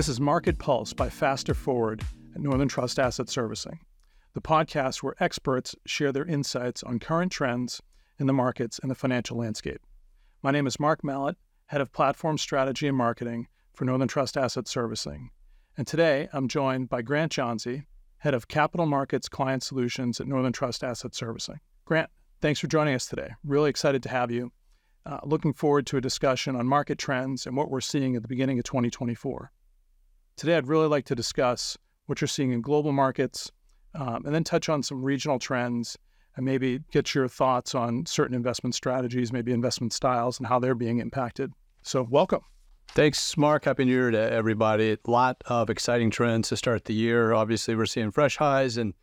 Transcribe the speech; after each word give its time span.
This 0.00 0.08
is 0.08 0.18
Market 0.18 0.58
Pulse 0.58 0.94
by 0.94 1.10
Faster 1.10 1.52
Forward 1.52 2.02
at 2.34 2.40
Northern 2.40 2.68
Trust 2.68 2.98
Asset 2.98 3.28
Servicing, 3.28 3.80
the 4.32 4.40
podcast 4.40 5.02
where 5.02 5.14
experts 5.20 5.76
share 5.84 6.10
their 6.10 6.24
insights 6.24 6.82
on 6.82 6.98
current 6.98 7.30
trends 7.30 7.82
in 8.18 8.26
the 8.26 8.32
markets 8.32 8.78
and 8.78 8.90
the 8.90 8.94
financial 8.94 9.36
landscape. 9.36 9.82
My 10.42 10.52
name 10.52 10.66
is 10.66 10.80
Mark 10.80 11.04
Mallett, 11.04 11.36
Head 11.66 11.82
of 11.82 11.92
Platform 11.92 12.38
Strategy 12.38 12.88
and 12.88 12.96
Marketing 12.96 13.46
for 13.74 13.84
Northern 13.84 14.08
Trust 14.08 14.38
Asset 14.38 14.66
Servicing. 14.68 15.28
And 15.76 15.86
today 15.86 16.30
I'm 16.32 16.48
joined 16.48 16.88
by 16.88 17.02
Grant 17.02 17.32
Johnsey, 17.32 17.84
Head 18.20 18.32
of 18.32 18.48
Capital 18.48 18.86
Markets 18.86 19.28
Client 19.28 19.62
Solutions 19.62 20.18
at 20.18 20.26
Northern 20.26 20.54
Trust 20.54 20.82
Asset 20.82 21.14
Servicing. 21.14 21.60
Grant, 21.84 22.08
thanks 22.40 22.58
for 22.58 22.68
joining 22.68 22.94
us 22.94 23.04
today. 23.04 23.34
Really 23.44 23.68
excited 23.68 24.02
to 24.04 24.08
have 24.08 24.30
you. 24.30 24.50
Uh, 25.04 25.18
looking 25.24 25.52
forward 25.52 25.86
to 25.88 25.98
a 25.98 26.00
discussion 26.00 26.56
on 26.56 26.66
market 26.66 26.96
trends 26.96 27.46
and 27.46 27.54
what 27.54 27.70
we're 27.70 27.82
seeing 27.82 28.16
at 28.16 28.22
the 28.22 28.28
beginning 28.28 28.58
of 28.58 28.64
2024. 28.64 29.52
Today, 30.40 30.56
I'd 30.56 30.68
really 30.68 30.86
like 30.88 31.04
to 31.04 31.14
discuss 31.14 31.76
what 32.06 32.22
you're 32.22 32.28
seeing 32.28 32.52
in 32.52 32.62
global 32.62 32.92
markets 32.92 33.52
um, 33.94 34.24
and 34.24 34.34
then 34.34 34.42
touch 34.42 34.70
on 34.70 34.82
some 34.82 35.02
regional 35.02 35.38
trends 35.38 35.98
and 36.34 36.46
maybe 36.46 36.80
get 36.92 37.14
your 37.14 37.28
thoughts 37.28 37.74
on 37.74 38.06
certain 38.06 38.34
investment 38.34 38.74
strategies, 38.74 39.34
maybe 39.34 39.52
investment 39.52 39.92
styles, 39.92 40.38
and 40.38 40.46
how 40.46 40.58
they're 40.58 40.74
being 40.74 40.98
impacted. 40.98 41.52
So, 41.82 42.06
welcome. 42.08 42.40
Thanks, 42.92 43.36
Mark. 43.36 43.66
Happy 43.66 43.84
New 43.84 43.92
Year 43.92 44.10
to 44.10 44.32
everybody. 44.32 44.92
A 44.92 45.10
lot 45.10 45.36
of 45.44 45.68
exciting 45.68 46.08
trends 46.08 46.48
to 46.48 46.56
start 46.56 46.86
the 46.86 46.94
year. 46.94 47.34
Obviously, 47.34 47.74
we're 47.74 47.84
seeing 47.84 48.10
fresh 48.10 48.38
highs 48.38 48.78
in 48.78 48.94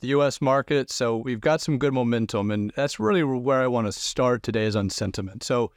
the 0.00 0.08
U.S. 0.08 0.42
market. 0.42 0.90
So 0.90 1.16
we've 1.16 1.40
got 1.40 1.62
some 1.62 1.78
good 1.78 1.94
momentum, 1.94 2.50
and 2.50 2.74
that's 2.76 3.00
really 3.00 3.24
where 3.24 3.62
I 3.62 3.68
want 3.68 3.86
to 3.86 3.92
start 3.92 4.42
today 4.42 4.66
is 4.66 4.76
on 4.76 4.90
sentiment. 4.90 5.44
So 5.44 5.72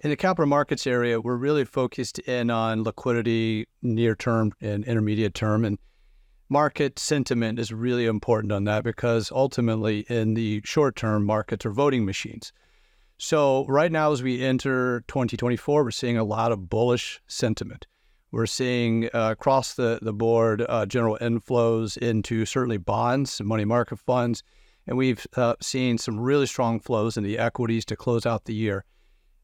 in 0.00 0.10
the 0.10 0.16
capital 0.16 0.46
markets 0.46 0.86
area, 0.86 1.20
we're 1.20 1.36
really 1.36 1.64
focused 1.64 2.18
in 2.20 2.50
on 2.50 2.84
liquidity, 2.84 3.66
near 3.82 4.14
term 4.14 4.52
and 4.60 4.84
intermediate 4.84 5.34
term, 5.34 5.64
and 5.64 5.78
market 6.48 6.98
sentiment 6.98 7.58
is 7.58 7.72
really 7.72 8.06
important 8.06 8.52
on 8.52 8.64
that 8.64 8.84
because 8.84 9.32
ultimately, 9.32 10.00
in 10.08 10.34
the 10.34 10.62
short 10.64 10.96
term, 10.96 11.24
markets 11.24 11.66
are 11.66 11.72
voting 11.72 12.04
machines. 12.04 12.52
So 13.18 13.66
right 13.66 13.90
now, 13.90 14.12
as 14.12 14.22
we 14.22 14.42
enter 14.42 15.00
2024, 15.08 15.82
we're 15.82 15.90
seeing 15.90 16.16
a 16.16 16.24
lot 16.24 16.52
of 16.52 16.68
bullish 16.68 17.20
sentiment. 17.26 17.86
We're 18.30 18.46
seeing 18.46 19.06
uh, 19.06 19.30
across 19.32 19.74
the, 19.74 19.98
the 20.00 20.12
board 20.12 20.64
uh, 20.68 20.86
general 20.86 21.18
inflows 21.20 21.96
into 21.96 22.44
certainly 22.44 22.76
bonds 22.76 23.40
and 23.40 23.48
money 23.48 23.64
market 23.64 23.98
funds. 23.98 24.44
And 24.86 24.96
we've 24.96 25.26
uh, 25.34 25.56
seen 25.60 25.98
some 25.98 26.20
really 26.20 26.46
strong 26.46 26.78
flows 26.78 27.16
in 27.16 27.24
the 27.24 27.38
equities 27.38 27.84
to 27.86 27.96
close 27.96 28.24
out 28.24 28.44
the 28.44 28.54
year. 28.54 28.84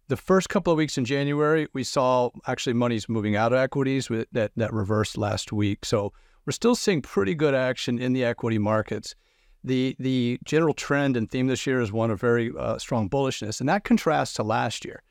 The 0.09 0.17
first 0.17 0.51
couple 0.51 0.71
of 0.71 0.77
weeks 0.77 0.99
in 0.99 1.05
January, 1.05 1.67
we 1.73 1.83
saw 1.83 2.31
actually 2.47 2.75
monies 2.75 3.09
moving 3.09 3.37
out 3.37 3.53
of 3.53 3.59
equities 3.59 4.11
with, 4.11 4.29
that, 4.33 4.53
that 4.57 4.73
reversed 4.73 5.17
last 5.17 5.51
week. 5.51 5.85
So 5.87 6.13
we're 6.45 6.53
still 6.53 6.75
seeing 6.75 7.01
pretty 7.01 7.35
good 7.35 7.55
action 7.55 7.99
in 7.99 8.13
the 8.13 8.25
equity 8.25 8.59
markets. 8.59 9.15
The, 9.63 9.97
the 9.99 10.39
general 10.45 10.75
trend 10.75 11.17
and 11.17 11.31
theme 11.31 11.47
this 11.47 11.67
year 11.67 11.81
is 11.81 11.91
one 11.91 12.11
of 12.11 12.21
very 12.21 12.53
uh, 12.59 12.77
strong 12.77 13.09
bullishness, 13.09 13.61
and 13.61 13.69
that 13.71 13.85
contrasts 13.85 14.35
to 14.35 14.43
last 14.43 14.85
year 14.85 15.03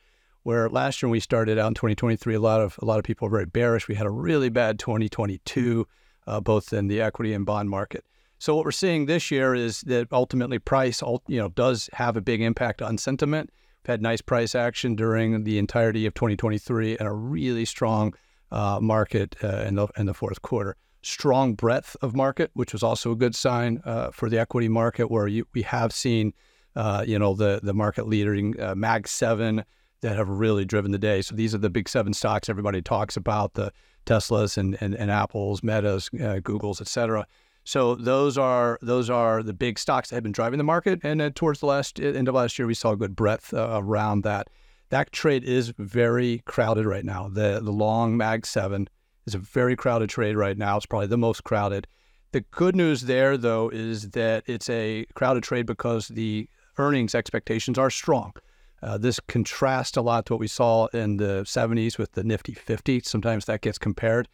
where 0.44 0.69
last 0.69 1.02
year 1.02 1.07
when 1.07 1.13
we 1.13 1.19
started 1.19 1.57
out 1.57 1.69
in 1.69 1.73
2023, 1.73 2.35
a 2.35 2.39
lot 2.39 2.61
of 2.61 2.78
a 2.81 2.85
lot 2.85 3.00
of 3.00 3.05
people 3.05 3.28
were 3.28 3.38
very 3.38 3.45
bearish. 3.45 3.88
We 3.88 3.95
had 3.95 4.05
a 4.05 4.11
really 4.11 4.50
bad 4.50 4.78
2022, 4.78 5.88
uh, 6.28 6.41
both 6.41 6.72
in 6.72 6.88
the 6.88 7.02
equity 7.02 7.33
and 7.33 7.45
bond 7.45 7.69
market. 7.69 8.05
So 8.39 8.55
what 8.55 8.66
we're 8.66 8.72
seeing 8.72 9.05
this 9.05 9.31
year 9.31 9.55
is 9.55 9.81
that 9.81 10.09
ultimately 10.11 10.59
price, 10.59 11.02
you 11.02 11.39
know, 11.39 11.47
does 11.50 11.89
have 11.94 12.17
a 12.17 12.22
big 12.22 12.41
impact 12.41 12.81
on 12.81 12.97
sentiment. 12.97 13.50
Had 13.86 14.02
nice 14.02 14.22
price 14.22 14.56
action 14.56 14.95
during 14.95 15.44
the 15.44 15.58
entirety 15.58 16.06
of 16.06 16.14
2023 16.14 16.98
and 16.98 17.08
a 17.08 17.12
really 17.12 17.66
strong 17.66 18.14
uh, 18.52 18.80
market 18.81 19.35
uh, 19.44 19.63
in 19.68 19.75
the 19.75 19.88
in 19.97 20.06
the 20.06 20.13
fourth 20.13 20.41
quarter. 20.41 20.78
Strong 21.02 21.56
breadth 21.56 21.97
of 22.02 22.16
market, 22.16 22.50
which 22.53 22.72
was 22.72 22.81
also 22.81 23.12
a 23.12 23.16
good 23.16 23.35
sign 23.35 23.81
uh, 23.84 24.12
for 24.12 24.30
the 24.30 24.40
equity 24.40 24.69
market, 24.69 25.12
where 25.12 25.28
you, 25.28 25.46
we 25.53 25.63
have 25.63 25.91
seen, 25.91 26.34
uh, 26.78 27.03
you 27.06 27.19
know, 27.19 27.34
the 27.34 27.59
the 27.62 27.74
market 27.74 28.07
leading 28.07 28.57
uh, 28.62 28.74
Mag 28.74 29.07
Seven 29.07 29.66
that 30.02 30.16
have 30.16 30.30
really 30.30 30.63
driven 30.63 30.91
the 30.91 30.97
day. 30.97 31.22
So 31.22 31.36
these 31.36 31.53
are 31.53 31.57
the 31.57 31.69
big 31.69 31.90
seven 31.90 32.13
stocks 32.13 32.47
everybody 32.47 32.81
talks 32.81 33.18
about: 33.18 33.56
the 33.56 33.74
Teslas 34.06 34.57
and 34.57 34.78
and, 34.80 34.96
and 34.96 35.12
Apples, 35.12 35.62
Metas, 35.62 36.09
uh, 36.13 36.40
Googles, 36.40 36.80
et 36.80 36.88
cetera. 36.88 37.28
So 37.63 37.96
those 37.96 38.38
are 38.38 38.78
those 38.81 39.09
are 39.09 39.41
the 39.41 39.53
big 39.53 39.79
stocks 39.79 40.09
that 40.09 40.16
have 40.16 40.24
been 40.24 40.31
driving 40.31 40.57
the 40.57 40.63
market. 40.63 41.00
And 41.03 41.22
uh, 41.22 41.29
towards 41.34 41.59
the 41.62 41.66
last 41.66 42.00
end 42.00 42.28
of 42.28 42.35
last 42.35 42.59
year, 42.59 42.68
we 42.68 42.74
saw 42.74 42.91
a 42.91 42.97
good 42.97 43.16
breadth 43.16 43.53
uh, 43.53 43.69
around 43.72 44.24
that. 44.24 44.50
That 44.90 45.12
trade 45.12 45.44
is 45.44 45.74
very 45.78 46.44
crowded 46.46 46.85
right 46.85 47.06
now. 47.06 47.29
The 47.29 47.62
the 47.63 47.72
long 47.72 48.18
Mag 48.18 48.46
Seven 48.46 48.90
is 49.25 49.35
a 49.35 49.40
very 49.40 49.75
crowded 49.75 50.09
trade 50.09 50.35
right 50.35 50.57
now. 50.57 50.78
It's 50.78 50.85
probably 50.85 51.07
the 51.07 51.18
most 51.18 51.44
crowded. 51.44 51.88
The 52.34 52.41
good 52.41 52.75
news 52.75 53.01
there, 53.01 53.38
though, 53.38 53.69
is 53.69 54.09
that 54.12 54.44
it's 54.47 54.69
a 54.69 55.06
crowded 55.13 55.44
trade 55.44 55.68
because 55.68 56.07
the 56.07 56.50
earnings 56.78 57.13
expectations 57.13 57.78
are 57.78 57.91
strong. 57.91 58.34
Uh, 58.81 58.97
this 58.97 59.19
contrasts 59.19 59.95
a 59.95 60.01
lot 60.01 60.25
to 60.25 60.34
what 60.34 60.40
we 60.40 60.47
saw 60.47 60.88
in 60.88 61.18
the 61.18 61.44
70s 61.45 61.97
with 61.97 62.12
the 62.13 62.24
Nifty 62.24 62.53
50. 62.53 63.01
Sometimes 63.01 63.45
that 63.45 63.62
gets 63.62 63.78
compared. 63.78 64.28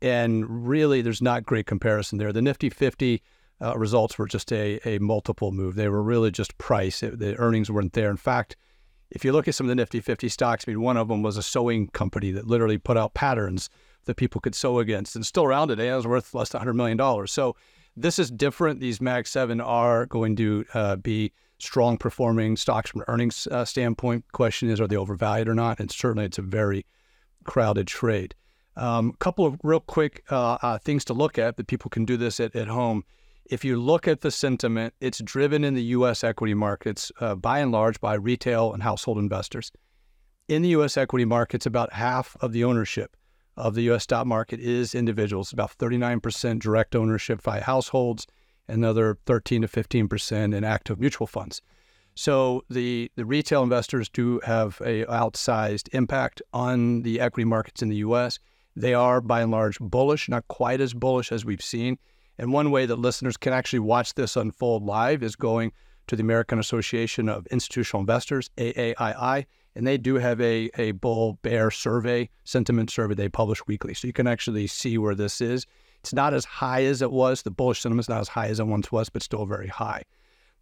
And 0.00 0.68
really, 0.68 1.02
there's 1.02 1.22
not 1.22 1.44
great 1.44 1.66
comparison 1.66 2.18
there. 2.18 2.32
The 2.32 2.42
Nifty 2.42 2.70
50 2.70 3.22
uh, 3.60 3.76
results 3.76 4.16
were 4.16 4.26
just 4.26 4.52
a, 4.52 4.78
a 4.84 4.98
multiple 4.98 5.50
move. 5.50 5.74
They 5.74 5.88
were 5.88 6.02
really 6.02 6.30
just 6.30 6.56
price. 6.58 7.02
It, 7.02 7.18
the 7.18 7.36
earnings 7.36 7.70
weren't 7.70 7.94
there. 7.94 8.10
In 8.10 8.16
fact, 8.16 8.56
if 9.10 9.24
you 9.24 9.32
look 9.32 9.48
at 9.48 9.54
some 9.54 9.66
of 9.66 9.68
the 9.68 9.74
Nifty 9.74 10.00
50 10.00 10.28
stocks, 10.28 10.64
I 10.66 10.70
mean, 10.70 10.80
one 10.80 10.96
of 10.96 11.08
them 11.08 11.22
was 11.22 11.36
a 11.36 11.42
sewing 11.42 11.88
company 11.88 12.30
that 12.32 12.46
literally 12.46 12.78
put 12.78 12.96
out 12.96 13.14
patterns 13.14 13.68
that 14.04 14.16
people 14.16 14.40
could 14.40 14.54
sew 14.54 14.78
against 14.78 15.16
and 15.16 15.26
still 15.26 15.44
around 15.44 15.68
today. 15.68 15.88
It 15.88 15.96
was 15.96 16.06
worth 16.06 16.34
less 16.34 16.50
than 16.50 16.62
$100 16.62 16.74
million. 16.74 17.26
So 17.26 17.56
this 17.96 18.18
is 18.18 18.30
different. 18.30 18.80
These 18.80 19.00
Mag 19.00 19.26
7 19.26 19.60
are 19.60 20.06
going 20.06 20.36
to 20.36 20.64
uh, 20.74 20.96
be 20.96 21.32
strong 21.58 21.98
performing 21.98 22.56
stocks 22.56 22.90
from 22.90 23.00
an 23.00 23.06
earnings 23.08 23.48
uh, 23.50 23.64
standpoint. 23.64 24.24
Question 24.32 24.70
is, 24.70 24.80
are 24.80 24.86
they 24.86 24.96
overvalued 24.96 25.48
or 25.48 25.54
not? 25.54 25.80
And 25.80 25.90
certainly, 25.90 26.24
it's 26.24 26.38
a 26.38 26.42
very 26.42 26.86
crowded 27.44 27.86
trade. 27.86 28.34
A 28.78 28.84
um, 28.84 29.12
couple 29.18 29.44
of 29.44 29.58
real 29.64 29.80
quick 29.80 30.22
uh, 30.30 30.56
uh, 30.62 30.78
things 30.78 31.04
to 31.06 31.12
look 31.12 31.36
at, 31.36 31.56
that 31.56 31.66
people 31.66 31.90
can 31.90 32.04
do 32.04 32.16
this 32.16 32.38
at, 32.38 32.54
at 32.54 32.68
home. 32.68 33.02
If 33.44 33.64
you 33.64 33.76
look 33.76 34.06
at 34.06 34.20
the 34.20 34.30
sentiment, 34.30 34.94
it's 35.00 35.18
driven 35.18 35.64
in 35.64 35.74
the 35.74 35.82
U.S. 35.82 36.22
equity 36.22 36.54
markets 36.54 37.10
uh, 37.18 37.34
by 37.34 37.58
and 37.58 37.72
large 37.72 38.00
by 38.00 38.14
retail 38.14 38.72
and 38.72 38.84
household 38.84 39.18
investors. 39.18 39.72
In 40.46 40.62
the 40.62 40.68
U.S. 40.70 40.96
equity 40.96 41.24
markets, 41.24 41.66
about 41.66 41.92
half 41.92 42.36
of 42.40 42.52
the 42.52 42.62
ownership 42.62 43.16
of 43.56 43.74
the 43.74 43.82
U.S. 43.82 44.04
stock 44.04 44.26
market 44.26 44.60
is 44.60 44.94
individuals, 44.94 45.52
about 45.52 45.76
39% 45.76 46.60
direct 46.60 46.94
ownership 46.94 47.42
by 47.42 47.58
households, 47.58 48.28
another 48.68 49.18
13 49.26 49.62
to 49.62 49.68
15 49.68 50.06
percent 50.06 50.54
in 50.54 50.62
active 50.62 51.00
mutual 51.00 51.26
funds. 51.26 51.60
So 52.14 52.64
the 52.70 53.10
the 53.16 53.24
retail 53.24 53.62
investors 53.62 54.08
do 54.08 54.40
have 54.44 54.80
a 54.84 55.04
outsized 55.06 55.88
impact 55.92 56.42
on 56.52 57.02
the 57.02 57.20
equity 57.20 57.44
markets 57.44 57.82
in 57.82 57.88
the 57.88 57.96
U.S. 57.96 58.38
They 58.78 58.94
are 58.94 59.20
by 59.20 59.42
and 59.42 59.50
large 59.50 59.80
bullish, 59.80 60.28
not 60.28 60.46
quite 60.46 60.80
as 60.80 60.94
bullish 60.94 61.32
as 61.32 61.44
we've 61.44 61.60
seen. 61.60 61.98
And 62.38 62.52
one 62.52 62.70
way 62.70 62.86
that 62.86 63.00
listeners 63.00 63.36
can 63.36 63.52
actually 63.52 63.80
watch 63.80 64.14
this 64.14 64.36
unfold 64.36 64.84
live 64.84 65.24
is 65.24 65.34
going 65.34 65.72
to 66.06 66.14
the 66.14 66.22
American 66.22 66.60
Association 66.60 67.28
of 67.28 67.44
Institutional 67.48 68.02
Investors 68.02 68.50
(AAII), 68.56 69.46
and 69.74 69.84
they 69.84 69.98
do 69.98 70.14
have 70.14 70.40
a 70.40 70.70
a 70.78 70.92
bull 70.92 71.40
bear 71.42 71.72
survey, 71.72 72.30
sentiment 72.44 72.90
survey 72.90 73.14
they 73.14 73.28
publish 73.28 73.66
weekly. 73.66 73.94
So 73.94 74.06
you 74.06 74.12
can 74.12 74.28
actually 74.28 74.68
see 74.68 74.96
where 74.96 75.16
this 75.16 75.40
is. 75.40 75.66
It's 75.98 76.14
not 76.14 76.32
as 76.32 76.44
high 76.44 76.84
as 76.84 77.02
it 77.02 77.10
was. 77.10 77.42
The 77.42 77.50
bullish 77.50 77.80
sentiment 77.80 78.04
is 78.04 78.08
not 78.08 78.20
as 78.20 78.28
high 78.28 78.46
as 78.46 78.60
it 78.60 78.66
once 78.68 78.92
was, 78.92 79.08
but 79.08 79.24
still 79.24 79.44
very 79.44 79.66
high. 79.66 80.04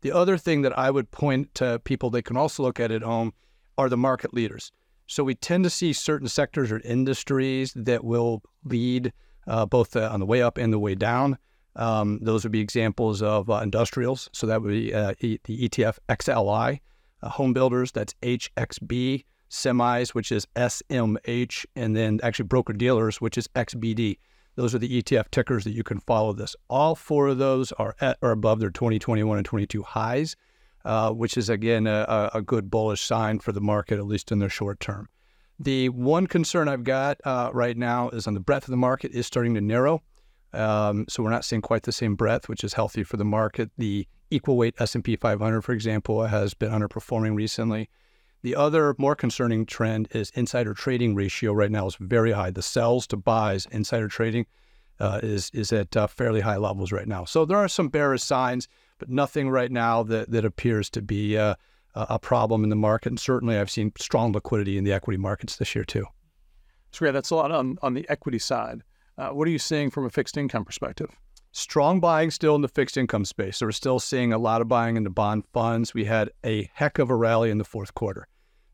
The 0.00 0.12
other 0.12 0.38
thing 0.38 0.62
that 0.62 0.78
I 0.78 0.90
would 0.90 1.10
point 1.10 1.54
to 1.56 1.80
people 1.84 2.08
they 2.08 2.22
can 2.22 2.38
also 2.38 2.62
look 2.62 2.80
at 2.80 2.90
at 2.90 3.02
home 3.02 3.34
are 3.76 3.90
the 3.90 3.98
market 3.98 4.32
leaders. 4.32 4.72
So 5.06 5.24
we 5.24 5.34
tend 5.34 5.64
to 5.64 5.70
see 5.70 5.92
certain 5.92 6.28
sectors 6.28 6.72
or 6.72 6.80
industries 6.80 7.72
that 7.76 8.04
will 8.04 8.42
lead 8.64 9.12
uh, 9.46 9.66
both 9.66 9.94
uh, 9.96 10.10
on 10.12 10.20
the 10.20 10.26
way 10.26 10.42
up 10.42 10.58
and 10.58 10.72
the 10.72 10.78
way 10.78 10.94
down. 10.94 11.38
Um, 11.76 12.18
those 12.22 12.42
would 12.42 12.52
be 12.52 12.60
examples 12.60 13.22
of 13.22 13.50
uh, 13.50 13.56
industrials. 13.56 14.28
So 14.32 14.46
that 14.46 14.62
would 14.62 14.70
be 14.70 14.94
uh, 14.94 15.14
e- 15.20 15.38
the 15.44 15.68
ETF 15.68 15.98
XLI, 16.08 16.80
uh, 17.22 17.28
home 17.28 17.52
builders, 17.52 17.92
that's 17.92 18.14
HXB, 18.22 19.24
semis, 19.50 20.14
which 20.14 20.32
is 20.32 20.46
SMH, 20.56 21.66
and 21.76 21.94
then 21.94 22.18
actually 22.22 22.46
broker 22.46 22.72
dealers, 22.72 23.20
which 23.20 23.38
is 23.38 23.46
XBD. 23.48 24.18
Those 24.56 24.74
are 24.74 24.78
the 24.78 25.02
ETF 25.02 25.30
tickers 25.30 25.64
that 25.64 25.72
you 25.72 25.84
can 25.84 26.00
follow 26.00 26.32
this. 26.32 26.56
All 26.70 26.94
four 26.94 27.28
of 27.28 27.38
those 27.38 27.72
are 27.72 27.94
at 28.00 28.16
above 28.22 28.58
their 28.58 28.70
2021 28.70 29.36
and 29.36 29.44
22 29.44 29.82
highs, 29.82 30.34
uh, 30.86 31.10
which 31.10 31.36
is 31.36 31.50
again 31.50 31.86
a, 31.88 32.30
a, 32.32 32.40
good 32.40 32.70
bullish 32.70 33.02
sign 33.02 33.40
for 33.40 33.50
the 33.50 33.60
market, 33.60 33.98
at 33.98 34.06
least 34.06 34.30
in 34.30 34.38
the 34.38 34.48
short 34.48 34.78
term. 34.78 35.08
The 35.58 35.88
one 35.88 36.28
concern 36.28 36.68
I've 36.68 36.84
got 36.84 37.20
uh, 37.24 37.50
right 37.52 37.76
now 37.76 38.08
is 38.10 38.28
on 38.28 38.34
the 38.34 38.40
breadth 38.40 38.68
of 38.68 38.70
the 38.70 38.76
market 38.76 39.10
is 39.10 39.26
starting 39.26 39.54
to 39.54 39.60
narrow. 39.60 40.04
Um, 40.52 41.04
so 41.08 41.24
we're 41.24 41.30
not 41.30 41.44
seeing 41.44 41.60
quite 41.60 41.82
the 41.82 41.92
same 41.92 42.14
breadth, 42.14 42.48
which 42.48 42.62
is 42.62 42.74
healthy 42.74 43.02
for 43.02 43.16
the 43.16 43.24
market. 43.24 43.70
The 43.76 44.06
equal 44.30 44.56
weight 44.56 44.76
S&P 44.78 45.16
500, 45.16 45.62
for 45.62 45.72
example, 45.72 46.24
has 46.24 46.54
been 46.54 46.70
underperforming 46.70 47.34
recently. 47.34 47.90
The 48.42 48.54
other 48.54 48.94
more 48.96 49.16
concerning 49.16 49.66
trend 49.66 50.06
is 50.12 50.30
insider 50.36 50.72
trading 50.72 51.16
ratio 51.16 51.52
right 51.52 51.70
now 51.70 51.88
is 51.88 51.96
very 51.98 52.30
high. 52.30 52.50
The 52.50 52.62
sells 52.62 53.08
to 53.08 53.16
buys, 53.16 53.66
insider 53.72 54.06
trading 54.06 54.46
uh, 55.00 55.18
is 55.20 55.50
is 55.52 55.72
at 55.72 55.96
uh, 55.96 56.06
fairly 56.06 56.42
high 56.42 56.58
levels 56.58 56.92
right 56.92 57.08
now. 57.08 57.24
So 57.24 57.44
there 57.44 57.58
are 57.58 57.68
some 57.68 57.88
bearish 57.88 58.22
signs, 58.22 58.68
but 58.98 59.08
nothing 59.08 59.50
right 59.50 59.70
now 59.70 60.02
that 60.04 60.30
that 60.30 60.44
appears 60.44 60.90
to 60.90 61.02
be 61.02 61.36
uh, 61.36 61.54
a 61.94 62.18
problem 62.18 62.64
in 62.64 62.70
the 62.70 62.76
market. 62.76 63.10
And 63.10 63.20
certainly, 63.20 63.56
I've 63.56 63.70
seen 63.70 63.92
strong 63.98 64.32
liquidity 64.32 64.78
in 64.78 64.84
the 64.84 64.92
equity 64.92 65.18
markets 65.18 65.56
this 65.56 65.74
year 65.74 65.84
too. 65.84 66.06
So 66.92 67.04
yeah, 67.04 67.10
that's 67.10 67.30
a 67.30 67.34
lot 67.34 67.50
on 67.50 67.78
on 67.82 67.94
the 67.94 68.06
equity 68.08 68.38
side. 68.38 68.82
Uh, 69.18 69.30
what 69.30 69.48
are 69.48 69.50
you 69.50 69.58
seeing 69.58 69.90
from 69.90 70.04
a 70.04 70.10
fixed 70.10 70.36
income 70.36 70.64
perspective? 70.64 71.10
Strong 71.52 72.00
buying 72.00 72.30
still 72.30 72.54
in 72.54 72.60
the 72.60 72.68
fixed 72.68 72.98
income 72.98 73.24
space. 73.24 73.56
So 73.56 73.66
we're 73.66 73.72
still 73.72 73.98
seeing 73.98 74.32
a 74.32 74.38
lot 74.38 74.60
of 74.60 74.68
buying 74.68 74.96
in 74.96 75.04
the 75.04 75.10
bond 75.10 75.44
funds. 75.54 75.94
We 75.94 76.04
had 76.04 76.30
a 76.44 76.70
heck 76.74 76.98
of 76.98 77.08
a 77.08 77.14
rally 77.14 77.50
in 77.50 77.56
the 77.56 77.64
fourth 77.64 77.94
quarter. 77.94 78.28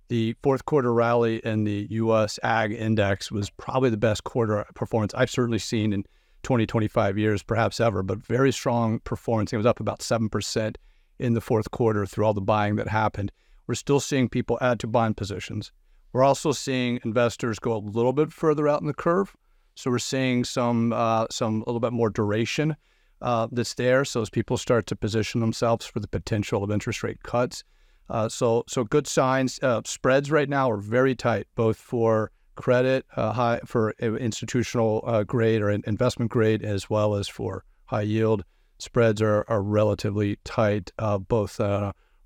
The 0.08 0.34
fourth 0.42 0.64
quarter 0.64 0.92
rally 0.92 1.40
in 1.44 1.62
the 1.62 1.86
U.S. 1.90 2.40
Agg 2.42 2.72
Index 2.72 3.30
was 3.30 3.50
probably 3.50 3.88
the 3.88 3.96
best 3.96 4.24
quarter 4.24 4.66
performance 4.74 5.14
I've 5.14 5.30
certainly 5.30 5.60
seen 5.60 5.92
in 5.92 6.04
20, 6.42 6.66
25 6.66 7.18
years, 7.18 7.42
perhaps 7.42 7.80
ever, 7.80 8.02
but 8.02 8.18
very 8.18 8.52
strong 8.52 8.98
performance. 9.00 9.52
It 9.52 9.56
was 9.56 9.66
up 9.66 9.80
about 9.80 10.00
7% 10.00 10.76
in 11.18 11.34
the 11.34 11.40
fourth 11.40 11.70
quarter 11.70 12.04
through 12.06 12.24
all 12.24 12.34
the 12.34 12.40
buying 12.40 12.76
that 12.76 12.88
happened. 12.88 13.32
We're 13.66 13.74
still 13.74 14.00
seeing 14.00 14.28
people 14.28 14.58
add 14.60 14.80
to 14.80 14.86
bond 14.86 15.16
positions. 15.16 15.72
We're 16.12 16.24
also 16.24 16.52
seeing 16.52 17.00
investors 17.04 17.58
go 17.58 17.74
a 17.74 17.78
little 17.78 18.12
bit 18.12 18.32
further 18.32 18.68
out 18.68 18.80
in 18.80 18.86
the 18.86 18.94
curve. 18.94 19.34
So 19.74 19.90
we're 19.90 19.98
seeing 19.98 20.44
some 20.44 20.92
uh, 20.92 21.26
some 21.30 21.62
a 21.62 21.64
little 21.64 21.80
bit 21.80 21.92
more 21.92 22.10
duration 22.10 22.76
uh, 23.22 23.48
that's 23.50 23.74
there. 23.74 24.04
So 24.04 24.20
as 24.20 24.28
people 24.28 24.58
start 24.58 24.86
to 24.88 24.96
position 24.96 25.40
themselves 25.40 25.86
for 25.86 26.00
the 26.00 26.08
potential 26.08 26.62
of 26.62 26.70
interest 26.70 27.02
rate 27.02 27.22
cuts, 27.22 27.64
uh, 28.10 28.28
so 28.28 28.64
so 28.68 28.84
good 28.84 29.06
signs. 29.06 29.58
Uh, 29.62 29.80
spreads 29.86 30.30
right 30.30 30.48
now 30.48 30.70
are 30.70 30.76
very 30.76 31.14
tight, 31.14 31.46
both 31.54 31.78
for 31.78 32.30
credit, 32.54 33.06
uh, 33.16 33.32
high 33.32 33.60
for 33.64 33.90
institutional 34.00 35.02
uh, 35.06 35.22
grade 35.24 35.62
or 35.62 35.70
investment 35.70 36.30
grade, 36.30 36.62
as 36.62 36.90
well 36.90 37.14
as 37.14 37.28
for 37.28 37.64
high 37.86 38.02
yield. 38.02 38.44
Spreads 38.78 39.22
are 39.22 39.44
are 39.48 39.62
relatively 39.62 40.38
tight, 40.44 40.90
both 41.28 41.60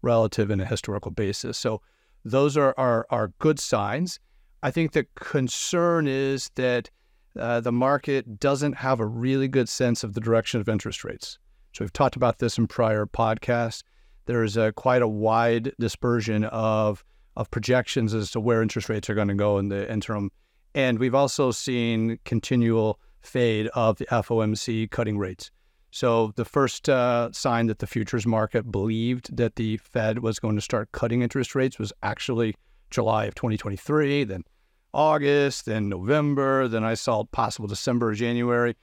relative 0.03 0.51
and 0.51 0.63
a 0.63 0.67
historical 0.67 1.11
basis. 1.11 1.59
So 1.59 1.83
those 2.25 2.57
are, 2.57 2.75
are 2.77 3.07
are 3.11 3.33
good 3.39 3.59
signs. 3.59 4.19
I 4.63 4.71
think 4.71 4.93
the 4.93 5.07
concern 5.15 6.09
is 6.09 6.51
that 6.55 6.91
uh, 7.39 7.61
the 7.61 7.73
market 7.73 8.41
doesn't 8.41 8.73
have 8.75 9.01
a 9.01 9.07
really 9.07 9.49
good 9.49 9.69
sense 9.69 10.03
of 10.03 10.15
the 10.15 10.21
direction 10.21 10.61
of 10.61 10.69
interest 10.69 11.05
rates. 11.05 11.39
So 11.73 11.85
we've 11.85 11.93
talked 11.93 12.17
about 12.17 12.39
this 12.39 12.59
in 12.59 12.67
prior 12.67 13.07
podcasts. 13.07 13.83
There's 14.25 14.57
a, 14.57 14.73
quite 14.73 15.03
a 15.03 15.09
wide 15.09 15.73
dispersion 15.79 16.45
of 16.45 17.05
of 17.37 17.51
projections 17.51 18.15
as 18.15 18.31
to 18.33 18.41
where 18.41 18.63
interest 18.63 18.89
rates 18.89 19.11
are 19.11 19.15
going 19.15 19.29
to 19.29 19.35
go 19.35 19.59
in 19.59 19.69
the 19.69 19.91
interim, 19.91 20.31
and 20.75 20.99
we've 20.99 21.15
also 21.15 21.51
seen 21.51 22.19
continual 22.25 23.01
fade 23.23 23.69
of 23.69 23.99
the 23.99 24.07
FOMC 24.07 24.91
cutting 24.91 25.19
rates. 25.19 25.51
So 25.91 26.33
the 26.37 26.45
first 26.45 26.89
uh, 26.89 27.31
sign 27.33 27.67
that 27.69 27.79
the 27.79 27.87
futures 27.87 28.27
market 28.27 28.71
believed 28.71 29.35
that 29.37 29.57
the 29.57 29.79
Fed 29.79 30.19
was 30.19 30.39
going 30.39 30.57
to 30.57 30.61
start 30.61 30.93
cutting 30.93 31.23
interest 31.23 31.55
rates 31.55 31.79
was 31.79 31.93
actually 32.03 32.55
July 32.91 33.25
of 33.25 33.35
2023. 33.35 34.25
Then 34.25 34.45
August, 34.93 35.65
then 35.65 35.89
November, 35.89 36.69
then 36.69 36.85
I 36.85 36.95
saw 36.95 37.25
possible 37.25 37.69
December, 37.69 38.09
or 38.09 38.15
January. 38.15 38.77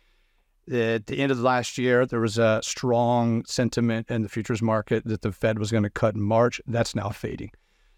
At 0.72 1.08
the 1.08 1.20
end 1.20 1.32
of 1.32 1.38
the 1.38 1.44
last 1.44 1.78
year, 1.78 2.06
there 2.06 2.22
was 2.22 2.38
a 2.38 2.62
strong 2.64 3.44
sentiment 3.46 4.10
in 4.10 4.22
the 4.22 4.30
futures 4.30 4.62
market 4.62 5.04
that 5.06 5.22
the 5.22 5.32
Fed 5.32 5.60
was 5.60 5.72
going 5.72 5.84
to 5.84 5.90
cut 5.90 6.16
in 6.16 6.22
March. 6.22 6.62
That's 6.66 6.96
now 6.96 7.10
fading. 7.10 7.52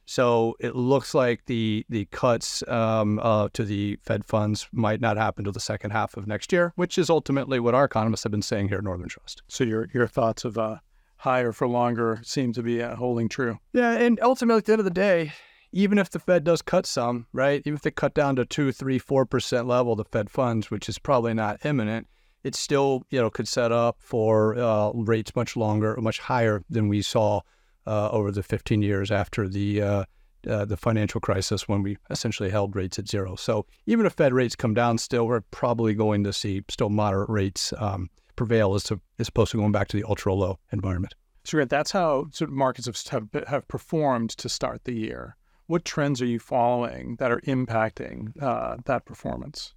So 0.05 0.55
it 0.59 0.75
looks 0.75 1.13
like 1.13 1.45
the 1.45 1.85
the 1.89 2.05
cuts 2.05 2.63
um, 2.67 3.19
uh, 3.19 3.49
to 3.53 3.63
the 3.63 3.97
Fed 4.03 4.23
funds 4.25 4.67
might 4.71 5.01
not 5.01 5.17
happen 5.17 5.41
until 5.41 5.53
the 5.53 5.59
second 5.59 5.91
half 5.91 6.15
of 6.15 6.27
next 6.27 6.51
year, 6.51 6.73
which 6.75 6.97
is 6.97 7.09
ultimately 7.09 7.59
what 7.59 7.73
our 7.73 7.85
economists 7.85 8.23
have 8.23 8.31
been 8.31 8.41
saying 8.41 8.69
here 8.69 8.77
at 8.77 8.83
Northern 8.83 9.09
Trust. 9.09 9.41
So 9.47 9.63
your 9.63 9.89
your 9.93 10.07
thoughts 10.07 10.45
of 10.45 10.57
uh, 10.57 10.77
higher 11.17 11.51
for 11.51 11.67
longer 11.67 12.19
seem 12.23 12.53
to 12.53 12.63
be 12.63 12.83
uh, 12.83 12.95
holding 12.95 13.27
true. 13.27 13.57
Yeah, 13.73 13.91
and 13.91 14.19
ultimately 14.21 14.59
at 14.59 14.65
the 14.65 14.73
end 14.73 14.79
of 14.79 14.85
the 14.85 14.91
day, 14.91 15.33
even 15.71 15.97
if 15.97 16.11
the 16.11 16.19
Fed 16.19 16.43
does 16.43 16.61
cut 16.61 16.85
some, 16.85 17.25
right? 17.33 17.61
Even 17.65 17.75
if 17.75 17.81
they 17.81 17.91
cut 17.91 18.13
down 18.13 18.35
to 18.35 18.45
two, 18.45 18.71
three, 18.71 18.99
four 18.99 19.25
percent 19.25 19.67
level, 19.67 19.95
the 19.95 20.05
Fed 20.05 20.29
funds, 20.29 20.69
which 20.69 20.87
is 20.87 20.99
probably 20.99 21.33
not 21.33 21.65
imminent, 21.65 22.07
it 22.43 22.53
still 22.53 23.03
you 23.09 23.19
know 23.19 23.31
could 23.31 23.47
set 23.47 23.71
up 23.71 23.97
for 23.99 24.55
uh, 24.55 24.91
rates 24.93 25.35
much 25.35 25.57
longer, 25.57 25.97
much 25.99 26.19
higher 26.19 26.63
than 26.69 26.87
we 26.87 27.01
saw 27.01 27.41
uh, 27.87 28.09
over 28.09 28.31
the 28.31 28.43
15 28.43 28.81
years 28.81 29.11
after 29.11 29.47
the 29.47 29.81
uh, 29.81 30.05
uh, 30.47 30.63
the 30.63 30.77
financial 30.77 31.19
crisis 31.19 31.67
when 31.67 31.81
we 31.81 31.97
essentially 32.11 32.51
held 32.51 32.75
rates 32.75 32.99
at 32.99 33.07
zero. 33.07 33.35
So 33.35 33.65
even 33.87 34.05
if 34.05 34.13
Fed 34.13 34.31
rates 34.31 34.55
come 34.55 34.75
down, 34.75 34.99
still 34.99 35.25
we're 35.25 35.41
probably 35.41 35.95
going 35.95 36.23
to 36.23 36.31
see 36.31 36.61
still 36.69 36.89
moderate 36.89 37.29
rates 37.29 37.73
um, 37.79 38.11
prevail 38.35 38.75
as, 38.75 38.83
to, 38.83 39.01
as 39.17 39.27
opposed 39.27 39.51
to 39.51 39.57
going 39.57 39.71
back 39.71 39.87
to 39.87 39.97
the 39.97 40.03
ultra 40.03 40.35
low 40.35 40.59
environment. 40.71 41.15
So 41.45 41.65
that's 41.65 41.91
how 41.91 42.27
sort 42.31 42.51
of 42.51 42.55
markets 42.55 43.09
have, 43.09 43.27
have 43.47 43.67
performed 43.67 44.31
to 44.37 44.47
start 44.47 44.83
the 44.83 44.93
year 44.93 45.35
what 45.67 45.85
trends 45.85 46.21
are 46.21 46.25
you 46.25 46.39
following 46.39 47.15
that 47.17 47.31
are 47.31 47.41
impacting 47.41 48.41
uh, 48.41 48.77
that 48.85 49.05
performance? 49.05 49.73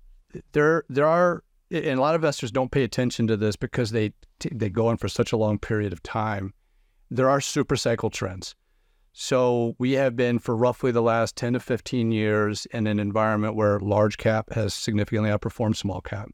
There, 0.52 0.84
there 0.88 1.06
are, 1.06 1.43
and 1.70 1.99
a 1.99 2.00
lot 2.00 2.14
of 2.14 2.20
investors 2.20 2.50
don't 2.50 2.70
pay 2.70 2.84
attention 2.84 3.26
to 3.28 3.37
this 3.37 3.56
because 3.56 3.90
they 3.90 4.12
they 4.52 4.70
go 4.70 4.87
on 4.87 4.96
for 4.96 5.08
such 5.08 5.32
a 5.32 5.37
long 5.37 5.58
period 5.58 5.93
of 5.93 6.02
time. 6.02 6.55
There 7.10 7.31
are 7.31 7.40
super 7.40 7.76
cycle 7.76 8.10
trends. 8.10 8.55
So 9.12 9.75
we 9.78 9.93
have 9.93 10.14
been 10.14 10.38
for 10.38 10.55
roughly 10.55 10.93
the 10.93 11.02
last 11.02 11.37
10 11.37 11.55
to 11.55 11.60
15 11.60 12.12
years 12.12 12.66
in 12.66 12.87
an 12.87 13.00
environment 13.00 13.56
where 13.56 13.81
large 13.81 14.19
cap 14.19 14.52
has 14.52 14.75
significantly 14.75 15.31
outperformed 15.31 15.76
small 15.76 16.00
cap, 16.00 16.28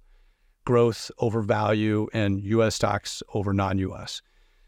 growth 0.64 1.10
over 1.18 1.40
value, 1.40 2.08
and 2.12 2.42
U.S. 2.42 2.74
stocks 2.74 3.22
over 3.32 3.54
non-U.S. 3.54 4.20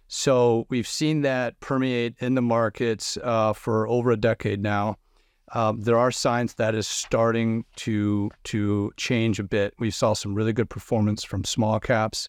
So 0.08 0.66
we've 0.70 0.86
seen 0.86 1.22
that 1.22 1.58
permeate 1.60 2.14
in 2.20 2.36
the 2.36 2.42
markets 2.42 3.18
uh, 3.22 3.52
for 3.52 3.88
over 3.88 4.12
a 4.12 4.16
decade 4.16 4.62
now. 4.62 4.96
Um, 5.52 5.82
there 5.82 5.98
are 5.98 6.10
signs 6.10 6.54
that 6.54 6.74
is 6.74 6.88
starting 6.88 7.64
to 7.76 8.30
to 8.44 8.92
change 8.96 9.38
a 9.38 9.44
bit. 9.44 9.74
We 9.78 9.90
saw 9.90 10.12
some 10.12 10.34
really 10.34 10.52
good 10.52 10.70
performance 10.70 11.22
from 11.22 11.44
small 11.44 11.78
caps 11.80 12.28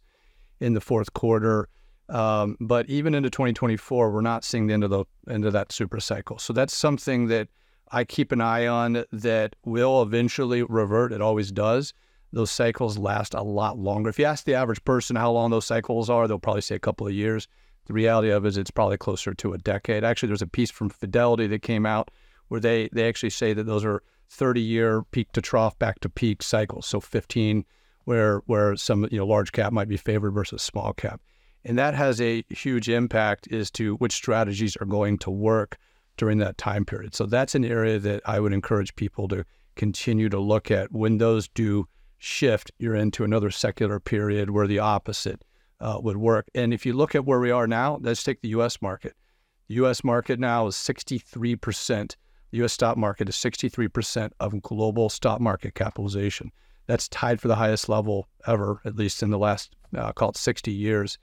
in 0.60 0.74
the 0.74 0.82
fourth 0.82 1.14
quarter, 1.14 1.70
um, 2.10 2.58
but 2.60 2.90
even 2.90 3.14
into 3.14 3.30
2024, 3.30 4.12
we're 4.12 4.22
not 4.22 4.44
seeing 4.44 4.68
the 4.68 4.74
end 4.74 4.84
of 4.84 4.90
the 4.90 5.06
end 5.30 5.46
of 5.46 5.54
that 5.54 5.72
super 5.72 6.00
cycle. 6.00 6.40
So 6.40 6.54
that's 6.54 6.76
something 6.76 7.28
that 7.28 7.50
I 7.92 8.04
keep 8.04 8.32
an 8.32 8.42
eye 8.42 8.68
on 8.68 9.04
that 9.12 9.56
will 9.66 10.02
eventually 10.02 10.64
revert. 10.64 11.12
It 11.12 11.22
always 11.22 11.52
does. 11.52 11.94
Those 12.34 12.52
cycles 12.52 12.98
last 12.98 13.34
a 13.34 13.42
lot 13.42 13.78
longer. 13.78 14.10
If 14.10 14.20
you 14.20 14.26
ask 14.26 14.46
the 14.46 14.56
average 14.56 14.84
person 14.84 15.16
how 15.16 15.32
long 15.32 15.50
those 15.50 15.66
cycles 15.66 16.10
are, 16.10 16.28
they'll 16.28 16.40
probably 16.40 16.62
say 16.62 16.76
a 16.76 16.80
couple 16.80 17.08
of 17.08 17.14
years. 17.14 17.48
The 17.86 17.94
reality 17.94 18.30
of 18.30 18.46
it 18.46 18.50
is 18.50 18.58
it's 18.58 18.72
probably 18.72 18.98
closer 18.98 19.34
to 19.34 19.54
a 19.54 19.58
decade. 19.58 20.04
Actually, 20.04 20.28
there's 20.28 20.42
a 20.42 20.48
piece 20.48 20.70
from 20.70 20.90
Fidelity 20.90 21.48
that 21.48 21.62
came 21.62 21.86
out 21.86 22.12
where 22.50 22.60
they, 22.60 22.90
they 22.92 23.08
actually 23.08 23.30
say 23.30 23.54
that 23.54 23.64
those 23.64 23.86
are 23.86 24.04
30 24.30 24.60
year 24.60 25.04
peak 25.12 25.32
to 25.32 25.42
trough, 25.42 25.78
back 25.80 26.00
to 26.00 26.10
peak 26.10 26.44
cycles. 26.44 26.86
So 26.86 27.00
15 27.00 27.66
where 28.08 28.38
where 28.46 28.74
some 28.78 29.06
you 29.12 29.18
know 29.18 29.28
large 29.28 29.52
cap 29.52 29.74
might 29.74 29.90
be 29.90 29.98
favored 29.98 30.32
versus 30.32 30.64
small 30.64 30.94
cap. 30.94 31.22
And 31.66 31.78
that 31.78 31.96
has 31.96 32.22
a 32.22 32.44
huge 32.50 32.90
impact 32.90 33.52
as 33.52 33.70
to 33.72 33.96
which 33.96 34.14
strategies 34.14 34.78
are 34.78 34.86
going 34.86 35.18
to 35.20 35.30
work 35.30 35.78
during 36.18 36.38
that 36.40 36.58
time 36.58 36.86
period. 36.86 37.16
So 37.16 37.26
that's 37.26 37.56
an 37.56 37.66
area 37.66 38.00
that 38.00 38.22
I 38.26 38.40
would 38.40 38.54
encourage 38.54 38.96
people 38.96 39.28
to 39.30 39.46
continue 39.76 40.30
to 40.30 40.40
look 40.40 40.72
at. 40.72 40.92
When 40.92 41.18
those 41.18 41.48
do 41.48 41.88
shift, 42.18 42.72
you're 42.80 42.96
into 42.96 43.24
another 43.24 43.52
secular 43.52 44.00
period 44.00 44.50
where 44.50 44.68
the 44.68 44.80
opposite 44.80 45.44
uh, 45.80 46.00
would 46.02 46.18
work. 46.18 46.48
And 46.56 46.74
if 46.74 46.86
you 46.86 46.94
look 46.94 47.16
at 47.16 47.26
where 47.26 47.40
we 47.40 47.52
are 47.52 47.68
now, 47.68 48.00
let's 48.02 48.24
take 48.24 48.42
the 48.42 48.50
U.S. 48.50 48.82
market. 48.82 49.16
The 49.68 49.76
U.S. 49.76 50.04
market 50.04 50.40
now 50.40 50.68
is 50.68 50.76
63%. 50.76 52.16
The 52.52 52.58
U.S. 52.60 52.74
stock 52.74 52.98
market 52.98 53.30
is 53.30 53.36
63% 53.36 54.32
of 54.40 54.62
global 54.62 55.10
stock 55.10 55.40
market 55.40 55.76
capitalization. 55.76 56.52
That's 56.88 57.10
tied 57.10 57.42
for 57.42 57.50
the 57.50 57.56
highest 57.56 57.90
level 57.90 58.30
ever, 58.48 58.82
at 58.86 58.96
least 58.96 59.22
in 59.22 59.30
the 59.30 59.38
last, 59.38 59.76
uh, 59.96 60.14
call 60.14 60.30
it 60.30 60.38
60 60.38 60.72
years. 60.72 61.18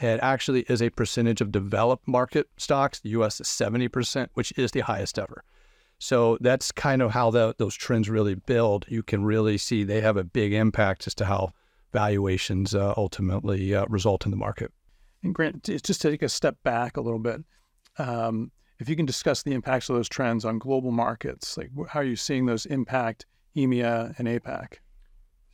It 0.00 0.20
actually 0.22 0.60
is 0.62 0.80
a 0.80 0.90
percentage 0.90 1.40
of 1.40 1.50
developed 1.50 2.06
market 2.06 2.48
stocks. 2.56 3.00
The 3.00 3.10
U.S. 3.10 3.40
is 3.40 3.48
70%, 3.48 4.28
which 4.34 4.52
is 4.56 4.70
the 4.70 4.80
highest 4.80 5.18
ever. 5.18 5.42
So 5.98 6.38
that's 6.40 6.70
kind 6.70 7.02
of 7.02 7.10
how 7.10 7.30
the, 7.30 7.54
those 7.58 7.74
trends 7.74 8.08
really 8.08 8.36
build. 8.36 8.86
You 8.88 9.02
can 9.02 9.24
really 9.24 9.58
see 9.58 9.82
they 9.82 10.00
have 10.00 10.16
a 10.16 10.22
big 10.22 10.52
impact 10.52 11.06
as 11.08 11.14
to 11.16 11.24
how 11.24 11.52
valuations 11.92 12.74
uh, 12.74 12.94
ultimately 12.96 13.74
uh, 13.74 13.86
result 13.88 14.24
in 14.24 14.30
the 14.30 14.36
market. 14.36 14.72
And 15.24 15.34
Grant, 15.34 15.64
just 15.64 15.86
to 15.86 16.10
take 16.10 16.22
a 16.22 16.28
step 16.28 16.56
back 16.62 16.96
a 16.96 17.00
little 17.00 17.18
bit, 17.18 17.40
um, 17.98 18.52
if 18.78 18.88
you 18.88 18.94
can 18.94 19.06
discuss 19.06 19.42
the 19.42 19.52
impacts 19.52 19.88
of 19.88 19.96
those 19.96 20.08
trends 20.08 20.44
on 20.44 20.58
global 20.58 20.92
markets, 20.92 21.56
like 21.56 21.70
how 21.88 22.00
are 22.00 22.04
you 22.04 22.14
seeing 22.14 22.46
those 22.46 22.66
impact 22.66 23.26
EMEA 23.56 24.16
and 24.18 24.28
APAC? 24.28 24.74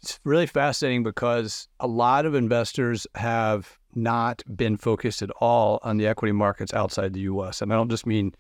It's 0.03 0.21
really 0.25 0.47
fascinating 0.47 1.03
because 1.03 1.69
a 1.81 1.87
lot 1.87 2.27
of 2.27 2.35
investors 2.35 3.07
have 3.15 3.79
not 3.97 4.43
been 4.57 4.77
focused 4.77 5.23
at 5.23 5.31
all 5.41 5.79
on 5.83 5.97
the 5.97 6.07
equity 6.07 6.33
markets 6.33 6.73
outside 6.75 7.13
the 7.13 7.21
U.S. 7.21 7.63
And 7.63 7.73
I 7.73 7.77
don't 7.77 7.91
just 7.91 8.07
mean 8.07 8.35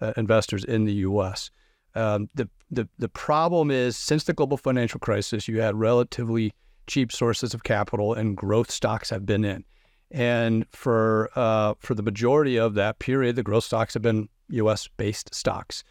uh, 0.00 0.12
investors 0.16 0.64
in 0.64 0.84
the 0.84 0.92
U.S. 0.94 1.50
Um, 1.94 2.28
the, 2.34 2.48
the 2.70 2.88
the 2.98 3.08
problem 3.08 3.70
is 3.70 3.96
since 3.96 4.24
the 4.24 4.32
global 4.32 4.56
financial 4.56 5.00
crisis, 5.00 5.48
you 5.48 5.60
had 5.60 5.74
relatively 5.78 6.52
cheap 6.86 7.12
sources 7.12 7.54
of 7.54 7.64
capital, 7.64 8.14
and 8.14 8.36
growth 8.36 8.70
stocks 8.70 9.10
have 9.10 9.26
been 9.26 9.44
in. 9.44 9.64
And 10.10 10.66
for 10.70 11.30
uh, 11.36 11.74
for 11.78 11.94
the 11.94 12.02
majority 12.02 12.56
of 12.58 12.74
that 12.74 12.98
period, 12.98 13.36
the 13.36 13.42
growth 13.42 13.64
stocks 13.64 13.94
have 13.94 14.02
been 14.02 14.28
U.S. 14.50 14.88
based 14.96 15.34
stocks, 15.34 15.84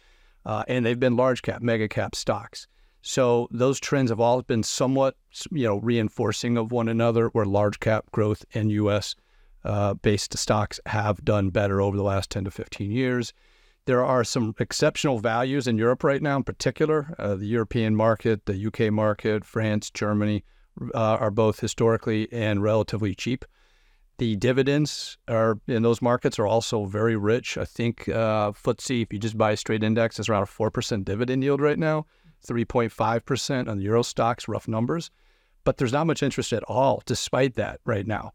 uh, 0.44 0.64
and 0.68 0.84
they've 0.84 1.00
been 1.00 1.16
large 1.16 1.42
cap, 1.42 1.62
mega 1.62 1.88
cap 1.88 2.14
stocks. 2.14 2.66
So 3.02 3.48
those 3.50 3.80
trends 3.80 4.10
have 4.10 4.20
all 4.20 4.42
been 4.42 4.62
somewhat, 4.62 5.16
you 5.50 5.64
know, 5.64 5.76
reinforcing 5.76 6.56
of 6.56 6.72
one 6.72 6.88
another. 6.88 7.28
Where 7.28 7.46
large 7.46 7.80
cap 7.80 8.10
growth 8.12 8.44
and 8.54 8.70
U.S. 8.72 9.14
Uh, 9.64 9.94
based 9.94 10.36
stocks 10.36 10.80
have 10.86 11.24
done 11.24 11.50
better 11.50 11.80
over 11.80 11.96
the 11.96 12.02
last 12.02 12.30
10 12.30 12.44
to 12.44 12.50
15 12.50 12.90
years. 12.90 13.32
There 13.86 14.04
are 14.04 14.24
some 14.24 14.54
exceptional 14.58 15.18
values 15.18 15.66
in 15.66 15.78
Europe 15.78 16.04
right 16.04 16.22
now, 16.22 16.36
in 16.36 16.44
particular. 16.44 17.14
Uh, 17.18 17.34
the 17.34 17.46
European 17.46 17.96
market, 17.96 18.46
the 18.46 18.66
UK 18.66 18.92
market, 18.92 19.44
France, 19.44 19.90
Germany 19.90 20.44
uh, 20.94 21.16
are 21.16 21.30
both 21.30 21.60
historically 21.60 22.30
and 22.32 22.62
relatively 22.62 23.14
cheap. 23.14 23.44
The 24.18 24.36
dividends 24.36 25.16
are 25.28 25.58
in 25.66 25.82
those 25.82 26.02
markets 26.02 26.38
are 26.38 26.46
also 26.46 26.84
very 26.84 27.16
rich. 27.16 27.56
I 27.56 27.64
think 27.64 28.06
uh, 28.06 28.52
FTSE, 28.52 29.02
if 29.02 29.12
you 29.14 29.18
just 29.18 29.38
buy 29.38 29.52
a 29.52 29.56
straight 29.56 29.82
index, 29.82 30.18
is 30.18 30.28
around 30.28 30.42
a 30.42 30.46
four 30.46 30.70
percent 30.70 31.06
dividend 31.06 31.42
yield 31.42 31.62
right 31.62 31.78
now, 31.78 32.04
three 32.42 32.64
point 32.64 32.92
five 32.92 33.24
percent 33.24 33.68
on 33.68 33.78
the 33.78 33.84
Euro 33.84 34.02
Stoxx, 34.02 34.48
rough 34.48 34.68
numbers. 34.68 35.10
But 35.64 35.76
there's 35.76 35.92
not 35.92 36.06
much 36.06 36.22
interest 36.22 36.52
at 36.52 36.64
all, 36.64 37.02
despite 37.04 37.54
that, 37.56 37.80
right 37.84 38.06
now. 38.06 38.32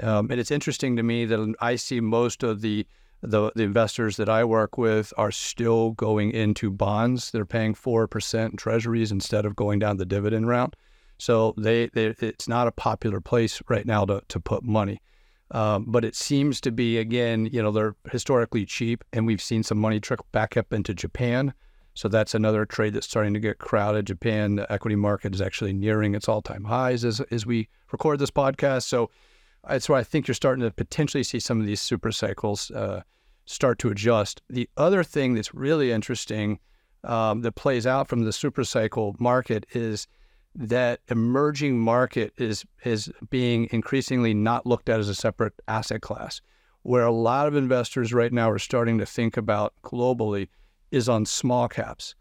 Um, 0.00 0.30
and 0.30 0.38
it's 0.38 0.52
interesting 0.52 0.94
to 0.96 1.02
me 1.02 1.24
that 1.24 1.54
I 1.60 1.74
see 1.74 2.00
most 2.00 2.44
of 2.44 2.60
the, 2.60 2.86
the, 3.20 3.50
the 3.56 3.64
investors 3.64 4.16
that 4.16 4.28
I 4.28 4.44
work 4.44 4.78
with 4.78 5.12
are 5.16 5.32
still 5.32 5.90
going 5.90 6.30
into 6.30 6.70
bonds. 6.70 7.32
They're 7.32 7.44
paying 7.44 7.74
four 7.74 8.06
percent 8.06 8.52
in 8.52 8.56
treasuries 8.58 9.10
instead 9.10 9.44
of 9.44 9.56
going 9.56 9.80
down 9.80 9.96
the 9.96 10.06
dividend 10.06 10.46
route. 10.46 10.76
So 11.18 11.52
they, 11.58 11.88
they 11.88 12.14
it's 12.20 12.46
not 12.46 12.68
a 12.68 12.72
popular 12.72 13.20
place 13.20 13.60
right 13.68 13.84
now 13.84 14.04
to, 14.04 14.22
to 14.28 14.38
put 14.38 14.62
money. 14.62 15.00
Um, 15.50 15.86
but 15.88 16.04
it 16.04 16.14
seems 16.14 16.60
to 16.60 16.70
be 16.70 16.98
again, 16.98 17.46
you 17.46 17.60
know, 17.60 17.72
they're 17.72 17.96
historically 18.12 18.66
cheap, 18.66 19.02
and 19.12 19.26
we've 19.26 19.42
seen 19.42 19.64
some 19.64 19.78
money 19.78 19.98
trickle 19.98 20.26
back 20.30 20.56
up 20.56 20.72
into 20.72 20.94
Japan. 20.94 21.54
So 21.98 22.06
that's 22.06 22.32
another 22.32 22.64
trade 22.64 22.94
that's 22.94 23.08
starting 23.08 23.34
to 23.34 23.40
get 23.40 23.58
crowded. 23.58 24.06
Japan 24.06 24.64
equity 24.70 24.94
market 24.94 25.34
is 25.34 25.40
actually 25.40 25.72
nearing 25.72 26.14
its 26.14 26.28
all-time 26.28 26.62
highs 26.62 27.04
as 27.04 27.20
as 27.32 27.44
we 27.44 27.68
record 27.90 28.20
this 28.20 28.30
podcast. 28.30 28.84
So 28.84 29.10
that's 29.68 29.88
why 29.88 29.98
I 29.98 30.04
think 30.04 30.28
you're 30.28 30.36
starting 30.36 30.62
to 30.62 30.70
potentially 30.70 31.24
see 31.24 31.40
some 31.40 31.58
of 31.58 31.66
these 31.66 31.80
super 31.80 32.12
cycles 32.12 32.70
uh, 32.70 33.02
start 33.46 33.80
to 33.80 33.88
adjust. 33.88 34.42
The 34.48 34.70
other 34.76 35.02
thing 35.02 35.34
that's 35.34 35.52
really 35.52 35.90
interesting 35.90 36.60
um, 37.02 37.40
that 37.40 37.56
plays 37.56 37.84
out 37.84 38.06
from 38.06 38.22
the 38.22 38.32
super 38.32 38.62
cycle 38.62 39.16
market 39.18 39.66
is 39.72 40.06
that 40.54 41.00
emerging 41.08 41.80
market 41.80 42.32
is 42.36 42.64
is 42.84 43.10
being 43.28 43.66
increasingly 43.72 44.34
not 44.34 44.66
looked 44.66 44.88
at 44.88 45.00
as 45.00 45.08
a 45.08 45.16
separate 45.16 45.54
asset 45.66 46.00
class. 46.00 46.40
Where 46.82 47.04
a 47.04 47.10
lot 47.10 47.48
of 47.48 47.56
investors 47.56 48.14
right 48.14 48.32
now 48.32 48.48
are 48.48 48.60
starting 48.60 48.98
to 48.98 49.04
think 49.04 49.36
about 49.36 49.74
globally 49.82 50.46
is 50.90 51.08
on 51.08 51.26
small 51.26 51.68
caps. 51.68 52.14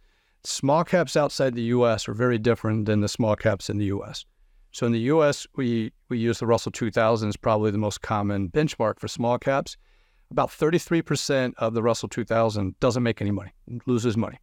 Small 0.44 0.84
caps 0.84 1.18
outside 1.18 1.56
the 1.56 1.62
U.S. 1.64 2.08
are 2.08 2.14
very 2.14 2.38
different 2.38 2.86
than 2.86 3.02
the 3.02 3.10
small 3.10 3.36
caps 3.36 3.70
in 3.70 3.78
the 3.78 3.86
U.S. 3.86 4.26
So 4.72 4.86
in 4.86 4.92
the 4.92 5.00
U.S., 5.00 5.48
we 5.56 5.92
we 6.10 6.20
use 6.20 6.40
the 6.40 6.46
Russell 6.46 6.72
2000 6.72 7.30
as 7.30 7.38
probably 7.38 7.72
the 7.72 7.78
most 7.78 8.02
common 8.02 8.50
benchmark 8.50 9.00
for 9.00 9.08
small 9.08 9.38
caps. 9.38 9.76
About 10.30 10.50
33% 10.50 11.54
of 11.58 11.74
the 11.74 11.82
Russell 11.82 12.10
2000 12.10 12.80
doesn't 12.80 13.04
make 13.04 13.22
any 13.22 13.32
money, 13.32 13.52
loses 13.86 14.18
money, 14.18 14.40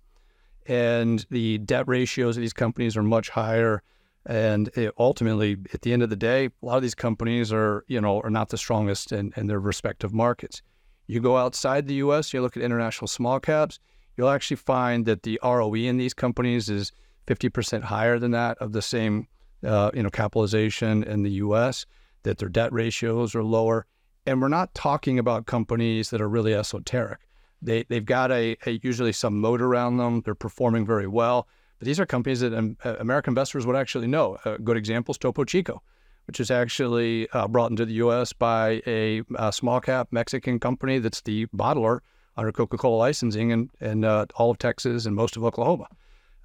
and 0.66 1.24
the 1.30 1.58
debt 1.58 1.86
ratios 1.86 2.36
of 2.36 2.40
these 2.40 2.52
companies 2.52 2.96
are 2.96 3.02
much 3.02 3.28
higher. 3.28 3.82
And 4.26 4.68
it, 4.68 4.94
ultimately, 4.98 5.58
at 5.74 5.82
the 5.82 5.92
end 5.92 6.02
of 6.02 6.08
the 6.08 6.16
day, 6.16 6.46
a 6.46 6.66
lot 6.66 6.76
of 6.76 6.82
these 6.82 6.94
companies 6.94 7.52
are 7.52 7.84
you 7.86 8.00
know 8.00 8.20
are 8.22 8.30
not 8.30 8.48
the 8.48 8.58
strongest 8.58 9.12
in, 9.12 9.32
in 9.36 9.46
their 9.46 9.60
respective 9.60 10.12
markets. 10.12 10.62
You 11.06 11.20
go 11.20 11.36
outside 11.36 11.86
the 11.86 11.94
U.S., 12.06 12.32
you 12.32 12.40
look 12.40 12.56
at 12.56 12.62
international 12.62 13.08
small 13.08 13.38
caps, 13.38 13.78
you'll 14.16 14.28
actually 14.28 14.56
find 14.56 15.06
that 15.06 15.22
the 15.22 15.38
ROE 15.42 15.74
in 15.74 15.96
these 15.96 16.14
companies 16.14 16.68
is 16.68 16.92
50% 17.26 17.82
higher 17.82 18.18
than 18.18 18.32
that 18.32 18.58
of 18.58 18.72
the 18.72 18.82
same 18.82 19.28
uh, 19.64 19.90
you 19.94 20.02
know, 20.02 20.10
capitalization 20.10 21.02
in 21.04 21.22
the 21.22 21.30
U.S., 21.32 21.86
that 22.22 22.38
their 22.38 22.48
debt 22.48 22.72
ratios 22.72 23.34
are 23.34 23.44
lower, 23.44 23.86
and 24.26 24.40
we're 24.40 24.48
not 24.48 24.74
talking 24.74 25.18
about 25.18 25.46
companies 25.46 26.10
that 26.10 26.20
are 26.20 26.28
really 26.28 26.54
esoteric. 26.54 27.20
They 27.60 27.84
they've 27.88 28.04
got 28.04 28.30
a, 28.30 28.56
a 28.66 28.80
usually 28.82 29.12
some 29.12 29.40
moat 29.40 29.60
around 29.60 29.96
them. 29.96 30.22
They're 30.24 30.34
performing 30.34 30.86
very 30.86 31.06
well. 31.06 31.48
But 31.78 31.86
these 31.86 31.98
are 31.98 32.06
companies 32.06 32.40
that 32.40 32.54
um, 32.54 32.76
American 32.84 33.32
investors 33.32 33.66
would 33.66 33.76
actually 33.76 34.06
know. 34.06 34.38
A 34.44 34.58
good 34.58 34.76
example 34.76 35.12
is 35.12 35.18
Topo 35.18 35.44
Chico, 35.44 35.82
which 36.26 36.40
is 36.40 36.50
actually 36.50 37.28
uh, 37.30 37.48
brought 37.48 37.70
into 37.70 37.84
the 37.84 37.94
U.S. 37.94 38.32
by 38.32 38.82
a, 38.86 39.22
a, 39.36 39.52
small 39.52 39.80
cap 39.80 40.08
Mexican 40.10 40.58
company 40.58 40.98
that's 40.98 41.22
the 41.22 41.46
bottler 41.46 42.00
under 42.36 42.52
Coca 42.52 42.76
Cola 42.76 42.96
licensing 42.96 43.50
in, 43.50 43.70
in 43.80 44.04
uh, 44.04 44.26
all 44.36 44.50
of 44.50 44.58
Texas 44.58 45.06
and 45.06 45.14
most 45.14 45.36
of 45.36 45.44
Oklahoma. 45.44 45.86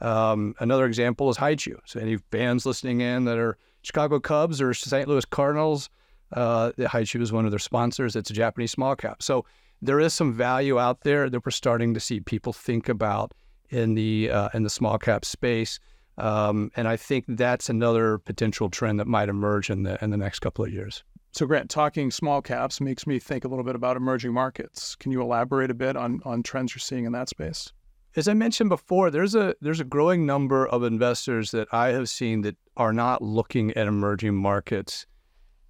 Um, 0.01 0.55
another 0.59 0.85
example 0.85 1.29
is 1.29 1.37
Hi-Chew. 1.37 1.79
So 1.85 1.99
any 1.99 2.17
fans 2.31 2.65
listening 2.65 3.01
in 3.01 3.25
that 3.25 3.37
are 3.37 3.57
Chicago 3.81 4.19
Cubs 4.19 4.61
or 4.61 4.73
St. 4.73 5.07
Louis 5.07 5.25
Cardinals, 5.25 5.89
uh, 6.33 6.71
Hi-Chew 6.79 7.21
is 7.21 7.31
one 7.31 7.45
of 7.45 7.51
their 7.51 7.59
sponsors. 7.59 8.15
It's 8.15 8.29
a 8.29 8.33
Japanese 8.33 8.71
small 8.71 8.95
cap. 8.95 9.21
So 9.21 9.45
there 9.81 9.99
is 9.99 10.13
some 10.13 10.33
value 10.33 10.79
out 10.79 11.01
there 11.01 11.29
that 11.29 11.45
we're 11.45 11.51
starting 11.51 11.93
to 11.93 11.99
see 11.99 12.19
people 12.19 12.53
think 12.53 12.89
about 12.89 13.33
in 13.69 13.95
the 13.95 14.29
uh, 14.31 14.49
in 14.53 14.63
the 14.63 14.69
small 14.69 14.97
cap 14.97 15.25
space. 15.25 15.79
Um, 16.17 16.69
and 16.75 16.87
I 16.87 16.97
think 16.97 17.25
that's 17.29 17.69
another 17.69 18.17
potential 18.17 18.69
trend 18.69 18.99
that 18.99 19.07
might 19.07 19.29
emerge 19.29 19.69
in 19.69 19.83
the 19.83 20.01
in 20.03 20.09
the 20.09 20.17
next 20.17 20.39
couple 20.39 20.65
of 20.65 20.71
years. 20.73 21.03
So, 21.31 21.45
Grant, 21.45 21.69
talking 21.69 22.11
small 22.11 22.41
caps 22.41 22.81
makes 22.81 23.05
me 23.05 23.19
think 23.19 23.45
a 23.45 23.47
little 23.47 23.63
bit 23.63 23.75
about 23.75 23.97
emerging 23.97 24.33
markets. 24.33 24.95
Can 24.95 25.11
you 25.11 25.21
elaborate 25.21 25.71
a 25.71 25.75
bit 25.75 25.95
on 25.95 26.21
on 26.25 26.43
trends 26.43 26.73
you're 26.73 26.79
seeing 26.79 27.05
in 27.05 27.11
that 27.13 27.29
space? 27.29 27.71
as 28.15 28.27
I 28.27 28.33
mentioned 28.33 28.69
before, 28.69 29.11
there's 29.11 29.35
a 29.35 29.55
there's 29.61 29.79
a 29.79 29.85
growing 29.85 30.25
number 30.25 30.67
of 30.67 30.83
investors 30.83 31.51
that 31.51 31.67
I 31.71 31.89
have 31.89 32.09
seen 32.09 32.41
that 32.41 32.57
are 32.75 32.93
not 32.93 33.21
looking 33.21 33.71
at 33.77 33.87
emerging 33.87 34.35
markets 34.35 35.05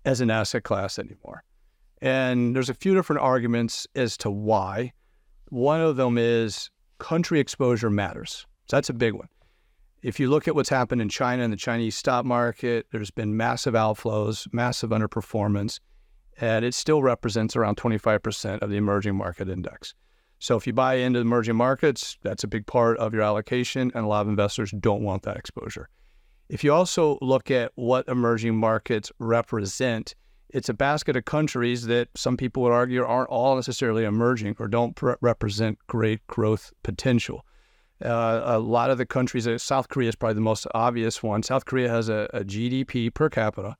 as 0.05 0.21
an 0.21 0.31
asset 0.31 0.63
class 0.63 0.97
anymore. 0.97 1.43
And 2.01 2.55
there's 2.55 2.69
a 2.69 2.73
few 2.73 2.93
different 2.93 3.21
arguments 3.21 3.87
as 3.95 4.15
to 4.17 4.31
why. 4.31 4.93
One 5.49 5.81
of 5.81 5.97
them 5.97 6.17
is 6.17 6.69
country 6.97 7.39
exposure 7.39 7.89
matters. 7.89 8.45
So 8.67 8.77
that's 8.77 8.89
a 8.89 8.93
big 8.93 9.13
one. 9.13 9.27
If 10.01 10.17
you 10.17 10.29
look 10.29 10.47
at 10.47 10.55
what's 10.55 10.69
happened 10.69 11.01
in 11.01 11.09
China 11.09 11.43
and 11.43 11.51
the 11.51 11.57
Chinese 11.57 11.97
stock 11.97 12.23
market, 12.23 12.87
there's 12.91 13.11
been 13.11 13.35
massive 13.35 13.73
outflows, 13.73 14.47
massive 14.53 14.91
underperformance, 14.91 15.81
and 16.39 16.63
it 16.63 16.73
still 16.73 17.03
represents 17.03 17.57
around 17.57 17.75
25% 17.75 18.61
of 18.61 18.69
the 18.69 18.77
emerging 18.77 19.15
market 19.15 19.49
index. 19.49 19.93
So 20.39 20.55
if 20.55 20.65
you 20.65 20.71
buy 20.71 20.95
into 20.95 21.19
emerging 21.19 21.57
markets, 21.57 22.17
that's 22.23 22.45
a 22.45 22.47
big 22.47 22.65
part 22.65 22.97
of 22.97 23.13
your 23.13 23.23
allocation, 23.23 23.91
and 23.93 24.05
a 24.05 24.07
lot 24.07 24.21
of 24.21 24.29
investors 24.29 24.73
don't 24.79 25.03
want 25.03 25.23
that 25.23 25.35
exposure. 25.35 25.89
If 26.47 26.63
you 26.63 26.73
also 26.73 27.17
look 27.21 27.51
at 27.51 27.73
what 27.75 28.07
emerging 28.07 28.55
markets 28.55 29.11
represent, 29.19 30.15
it's 30.47 30.69
a 30.69 30.73
basket 30.73 31.17
of 31.17 31.25
countries 31.25 31.87
that 31.87 32.07
some 32.15 32.37
people 32.37 32.63
would 32.63 32.71
argue 32.71 33.03
aren't 33.03 33.29
all 33.29 33.57
necessarily 33.57 34.05
emerging 34.05 34.55
or 34.59 34.69
don't 34.69 34.95
pre- 34.95 35.15
represent 35.19 35.77
great 35.87 36.25
growth 36.27 36.71
potential. 36.83 37.45
Uh, 38.03 38.41
a 38.45 38.59
lot 38.59 38.89
of 38.89 38.97
the 38.97 39.05
countries, 39.05 39.47
uh, 39.47 39.57
South 39.57 39.89
Korea 39.89 40.09
is 40.09 40.15
probably 40.15 40.35
the 40.35 40.41
most 40.41 40.65
obvious 40.73 41.21
one. 41.21 41.43
South 41.43 41.65
Korea 41.65 41.89
has 41.89 42.09
a, 42.09 42.29
a 42.33 42.43
GDP 42.43 43.13
per 43.13 43.29
capita 43.29 43.75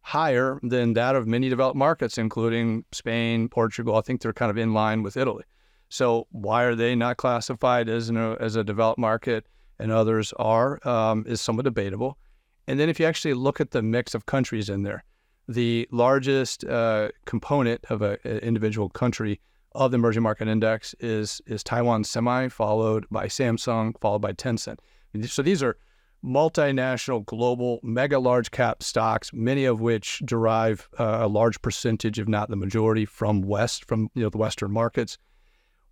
higher 0.00 0.58
than 0.62 0.94
that 0.94 1.14
of 1.14 1.26
many 1.26 1.48
developed 1.48 1.76
markets, 1.76 2.16
including 2.16 2.84
Spain, 2.92 3.48
Portugal. 3.48 3.96
I 3.96 4.00
think 4.00 4.22
they're 4.22 4.32
kind 4.32 4.50
of 4.50 4.56
in 4.56 4.72
line 4.72 5.02
with 5.02 5.16
Italy. 5.16 5.44
So 5.90 6.26
why 6.30 6.64
are 6.64 6.74
they 6.74 6.94
not 6.94 7.16
classified 7.16 7.88
as, 7.88 8.10
a 8.10 8.36
as 8.40 8.56
a 8.56 8.64
developed 8.64 8.98
market 8.98 9.46
and 9.78 9.92
others 9.92 10.32
are 10.38 10.86
um, 10.86 11.24
is 11.26 11.40
somewhat 11.40 11.64
debatable. 11.64 12.18
And 12.66 12.78
then 12.78 12.88
if 12.88 13.00
you 13.00 13.06
actually 13.06 13.34
look 13.34 13.60
at 13.60 13.70
the 13.70 13.82
mix 13.82 14.14
of 14.14 14.26
countries 14.26 14.68
in 14.68 14.82
there, 14.82 15.04
the 15.46 15.88
largest 15.90 16.64
uh, 16.64 17.08
component 17.24 17.84
of 17.86 18.02
an 18.02 18.18
individual 18.24 18.90
country 18.90 19.40
of 19.72 19.90
the 19.90 19.96
emerging 19.96 20.22
market 20.22 20.48
index 20.48 20.94
is 21.00 21.40
is 21.46 21.62
Taiwan 21.62 22.04
Semi, 22.04 22.48
followed 22.48 23.06
by 23.10 23.26
Samsung, 23.26 23.98
followed 24.00 24.20
by 24.20 24.32
Tencent. 24.32 24.78
So 25.26 25.42
these 25.42 25.62
are 25.62 25.76
multinational, 26.24 27.24
global, 27.24 27.80
mega 27.82 28.18
large 28.18 28.50
cap 28.50 28.82
stocks, 28.82 29.30
many 29.32 29.64
of 29.64 29.80
which 29.80 30.20
derive 30.24 30.88
uh, 30.98 31.18
a 31.22 31.28
large 31.28 31.60
percentage, 31.62 32.18
if 32.18 32.28
not 32.28 32.50
the 32.50 32.56
majority, 32.56 33.04
from 33.04 33.42
West, 33.42 33.84
from 33.84 34.10
you 34.14 34.22
know 34.22 34.30
the 34.30 34.38
Western 34.38 34.72
markets. 34.72 35.18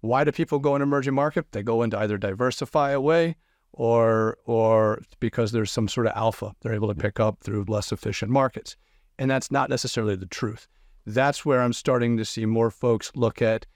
Why 0.01 0.25
do 0.25 0.33
people 0.33 0.59
go 0.59 0.77
in 0.77 0.83
emerging 0.83 1.15
market? 1.15 1.53
They 1.53 1.63
go 1.63 1.83
in 1.83 1.91
to 1.91 1.99
either 1.99 2.19
diversify 2.19 2.91
away 2.93 3.37
or 3.73 4.39
or 4.45 5.03
because 5.21 5.53
there's 5.53 5.71
some 5.71 5.89
sort 5.89 6.07
of 6.07 6.13
alpha 6.17 6.55
they're 6.61 6.75
able 6.75 6.89
to 6.89 6.95
pick 6.95 7.21
up 7.21 7.43
through 7.43 7.65
less 7.69 7.93
efficient 7.93 8.31
markets. 8.31 8.77
And 9.19 9.31
that's 9.31 9.51
not 9.51 9.71
necessarily 9.71 10.17
the 10.17 10.27
truth. 10.27 10.69
That's 11.07 11.45
where 11.45 11.63
I'm 11.63 11.73
starting 11.73 12.17
to 12.17 12.25
see 12.25 12.47
more 12.47 12.71
folks 12.71 13.13
look 13.15 13.41
at 13.41 13.67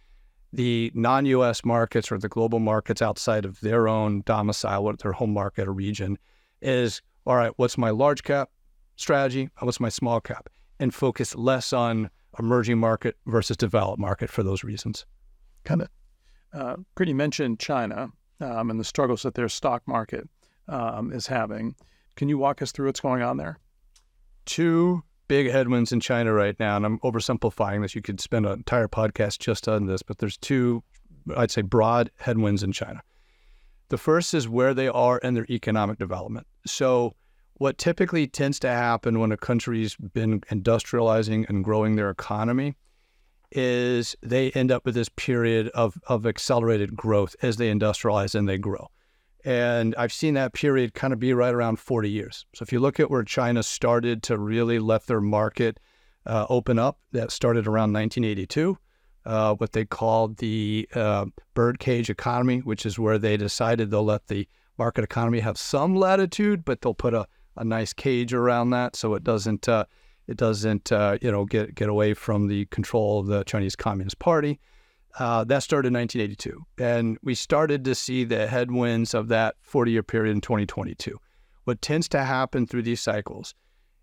the 0.53 0.91
non 0.95 1.27
US 1.27 1.65
markets 1.65 2.11
or 2.11 2.19
the 2.19 2.29
global 2.29 2.59
markets 2.59 3.01
outside 3.01 3.45
of 3.45 3.61
their 3.61 3.87
own 3.87 4.23
domicile, 4.27 4.83
what 4.83 4.99
their 4.99 5.13
home 5.13 5.33
market 5.33 5.69
or 5.69 5.73
region 5.73 6.19
is 6.61 7.01
all 7.27 7.37
right, 7.37 7.53
what's 7.57 7.79
my 7.79 7.91
large 7.91 8.23
cap 8.23 8.51
strategy? 8.97 9.51
What's 9.61 9.81
my 9.81 9.89
small 9.89 10.21
cap? 10.21 10.49
And 10.79 10.95
focus 10.95 11.37
less 11.37 11.73
on 11.73 12.11
emerging 12.39 12.79
market 12.79 13.17
versus 13.27 13.57
developed 13.57 14.01
market 14.01 14.31
for 14.31 14.43
those 14.43 14.65
reasons. 14.65 15.05
Kind 15.65 15.83
of. 15.83 15.89
Uh, 16.53 16.77
you 16.99 17.15
mentioned 17.15 17.61
China 17.61 18.09
um, 18.41 18.71
and 18.71 18.81
the 18.81 18.85
struggles 18.85 19.23
that 19.23 19.35
their 19.35 19.49
stock 19.49 19.83
market 19.87 20.29
um, 20.69 21.13
is 21.13 21.27
having. 21.27 21.75
Can 22.17 22.29
you 22.29 22.39
walk 22.39 22.63
us 22.63 22.73
through 22.73 22.87
what's 22.87 23.01
going 23.01 23.23
on 23.23 23.37
there? 23.37 23.59
Two 24.47 25.03
big 25.31 25.49
headwinds 25.49 25.93
in 25.93 26.01
China 26.01 26.33
right 26.33 26.59
now, 26.59 26.77
and 26.77 26.85
I'm 26.85 26.99
oversimplifying 26.99 27.83
this. 27.83 27.95
You 27.95 28.03
could 28.03 28.21
spend 28.21 28.47
an 28.47 28.53
entire 28.53 28.89
podcast 28.89 29.39
just 29.39 29.69
on 29.69 29.87
this, 29.87 30.03
but 30.03 30.19
there's 30.19 30.37
two, 30.37 30.83
I'd 31.37 31.53
say, 31.53 31.63
broad 31.63 32.11
headwinds 32.17 32.65
in 32.65 32.73
China. 32.73 33.01
The 33.91 33.97
first 33.97 34.35
is 34.35 34.49
where 34.49 34.75
they 34.75 34.89
are 34.89 35.19
in 35.19 35.35
their 35.35 35.47
economic 35.49 36.01
development. 36.01 36.49
So, 36.67 37.15
what 37.55 37.79
typically 37.79 38.27
tends 38.27 38.59
to 38.61 38.71
happen 38.71 39.21
when 39.21 39.31
a 39.31 39.37
country's 39.37 39.95
been 39.95 40.41
industrializing 40.51 41.49
and 41.49 41.63
growing 41.63 41.95
their 41.95 42.11
economy 42.11 42.75
is 43.53 44.17
they 44.23 44.51
end 44.53 44.73
up 44.73 44.85
with 44.85 44.97
this 44.97 45.11
period 45.11 45.69
of, 45.75 45.97
of 46.09 46.27
accelerated 46.27 46.97
growth 46.97 47.37
as 47.41 47.57
they 47.57 47.73
industrialize 47.73 48.35
and 48.35 48.49
they 48.49 48.59
grow. 48.59 48.89
And 49.45 49.95
I've 49.97 50.13
seen 50.13 50.35
that 50.35 50.53
period 50.53 50.95
kind 50.95 51.13
of 51.13 51.19
be 51.19 51.33
right 51.33 51.55
around 51.55 51.79
40 51.79 52.11
years. 52.11 52.45
So 52.55 52.63
if 52.63 52.73
you 52.73 52.81
look 52.81 53.01
at 53.01 53.11
where 53.11 53.23
China 53.23 53.63
started 53.63 54.23
to 54.25 54.39
really 54.39 54.79
let 54.79 55.07
their 55.07 55.21
market 55.21 55.81
uh, 56.27 56.47
open 56.49 56.79
up, 56.79 56.99
that 57.13 57.31
started 57.31 57.67
around 57.67 57.93
1982, 57.93 58.77
uh, 59.27 59.55
what 59.55 59.73
they 59.73 59.85
called 59.85 60.37
the 60.39 60.89
uh, 60.95 61.27
birdcage 61.55 62.11
economy, 62.11 62.59
which 62.59 62.85
is 62.85 62.99
where 62.99 63.19
they 63.19 63.37
decided 63.37 63.91
they'll 63.91 64.05
let 64.05 64.27
the 64.29 64.47
market 64.79 65.05
economy 65.05 65.41
have 65.41 65.59
some 65.59 65.95
latitude, 65.95 66.65
but 66.65 66.81
they'll 66.81 66.95
put 66.95 67.15
a, 67.15 67.27
a 67.57 67.65
nice 67.65 67.93
cage 67.93 68.33
around 68.33 68.71
that 68.71 68.97
so 68.97 69.15
it 69.15 69.23
doesn't 69.23 69.69
uh, 69.69 69.85
it 70.27 70.37
doesn't 70.37 70.91
uh, 70.93 71.19
you 71.21 71.31
know 71.31 71.45
get 71.45 71.75
get 71.75 71.89
away 71.89 72.15
from 72.15 72.47
the 72.47 72.65
control 72.67 73.21
of 73.21 73.27
the 73.27 73.45
Chinese 73.45 73.77
Communist 73.77 74.19
Party. 74.19 74.61
Uh, 75.19 75.45
that 75.45 75.63
started 75.63 75.89
in 75.89 75.95
1982. 75.95 76.65
And 76.79 77.19
we 77.23 77.35
started 77.35 77.85
to 77.85 77.95
see 77.95 78.25
the 78.25 78.47
headwinds 78.47 79.15
of 79.15 79.29
that 79.29 79.57
40 79.63 79.91
year 79.91 80.03
period 80.03 80.33
in 80.33 80.41
2022. 80.41 81.19
What 81.65 81.83
tends 81.83 82.09
to 82.11 82.25
happen 82.25 82.67
through 82.67 82.83
these 82.83 83.01
cycles 83.01 83.55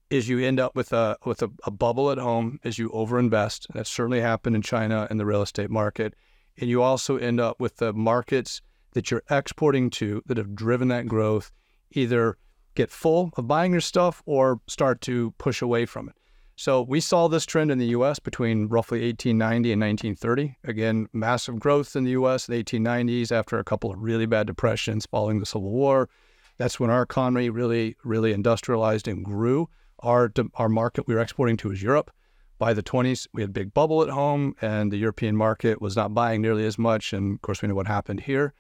is 0.10 0.30
you 0.30 0.40
end 0.40 0.60
up 0.60 0.76
with 0.76 0.94
a 0.94 1.18
with 1.26 1.42
a, 1.42 1.50
a 1.66 1.72
bubble 1.72 2.12
at 2.12 2.18
home 2.18 2.60
as 2.64 2.78
you 2.78 2.90
overinvest. 2.90 3.68
That 3.74 3.88
certainly 3.88 4.22
happened 4.22 4.56
in 4.56 4.62
China 4.62 5.08
in 5.10 5.18
the 5.18 5.26
real 5.26 5.42
estate 5.42 5.70
market. 5.70 6.14
And 6.60 6.70
you 6.70 6.82
also 6.82 7.18
end 7.18 7.40
up 7.40 7.60
with 7.60 7.78
the 7.78 7.94
markets 7.94 8.62
that 8.94 9.12
you're 9.12 9.24
exporting 9.30 9.90
to 9.92 10.24
that 10.26 10.38
have 10.38 10.56
driven 10.56 10.88
that 10.88 11.08
growth 11.08 11.52
either 11.92 12.38
get 12.76 12.92
full 12.92 13.32
of 13.38 13.48
buying 13.48 13.72
your 13.72 13.82
stuff 13.82 14.22
or 14.26 14.60
start 14.68 15.02
to 15.02 15.32
push 15.38 15.62
away 15.62 15.86
from 15.86 16.10
it. 16.10 16.16
So 16.60 16.82
we 16.82 17.02
saw 17.02 17.28
this 17.28 17.46
trend 17.46 17.70
in 17.70 17.78
the 17.78 17.86
U.S. 17.98 18.18
between 18.18 18.68
roughly 18.68 19.02
1890 19.02 19.74
and 19.74 19.82
1930. 19.82 20.58
Again, 20.64 21.08
massive 21.14 21.60
growth 21.60 21.96
in 21.96 22.04
the 22.04 22.12
U.S. 22.12 22.50
in 22.50 22.56
the 22.56 22.64
1890s 22.64 23.32
after 23.32 23.60
a 23.60 23.64
couple 23.64 23.92
of 23.92 24.02
really 24.02 24.26
bad 24.26 24.48
depressions 24.48 25.06
following 25.06 25.40
the 25.40 25.46
Civil 25.46 25.70
War. 25.70 26.10
That's 26.58 26.80
when 26.80 26.90
our 26.90 27.04
economy 27.04 27.52
really, 27.52 27.96
really 28.04 28.34
industrialized 28.34 29.08
and 29.08 29.24
grew. 29.24 29.70
Our 30.00 30.32
our 30.56 30.68
market 30.68 31.08
we 31.08 31.14
were 31.14 31.22
exporting 31.22 31.58
to 31.58 31.70
was 31.70 31.84
Europe. 31.84 32.10
By 32.58 32.74
the 32.74 32.82
20s, 32.82 33.28
we 33.34 33.44
had 33.44 33.52
a 33.52 33.54
big 33.54 33.72
bubble 33.76 34.02
at 34.02 34.10
home, 34.10 34.56
and 34.60 34.92
the 34.92 34.98
European 34.98 35.38
market 35.38 35.80
was 35.80 35.96
not 35.96 36.16
buying 36.16 36.42
nearly 36.42 36.66
as 36.66 36.80
much. 36.80 37.14
And 37.14 37.36
of 37.36 37.42
course, 37.44 37.62
we 37.62 37.68
know 37.68 37.76
what 37.76 37.86
happened 37.86 38.22
here. 38.22 38.56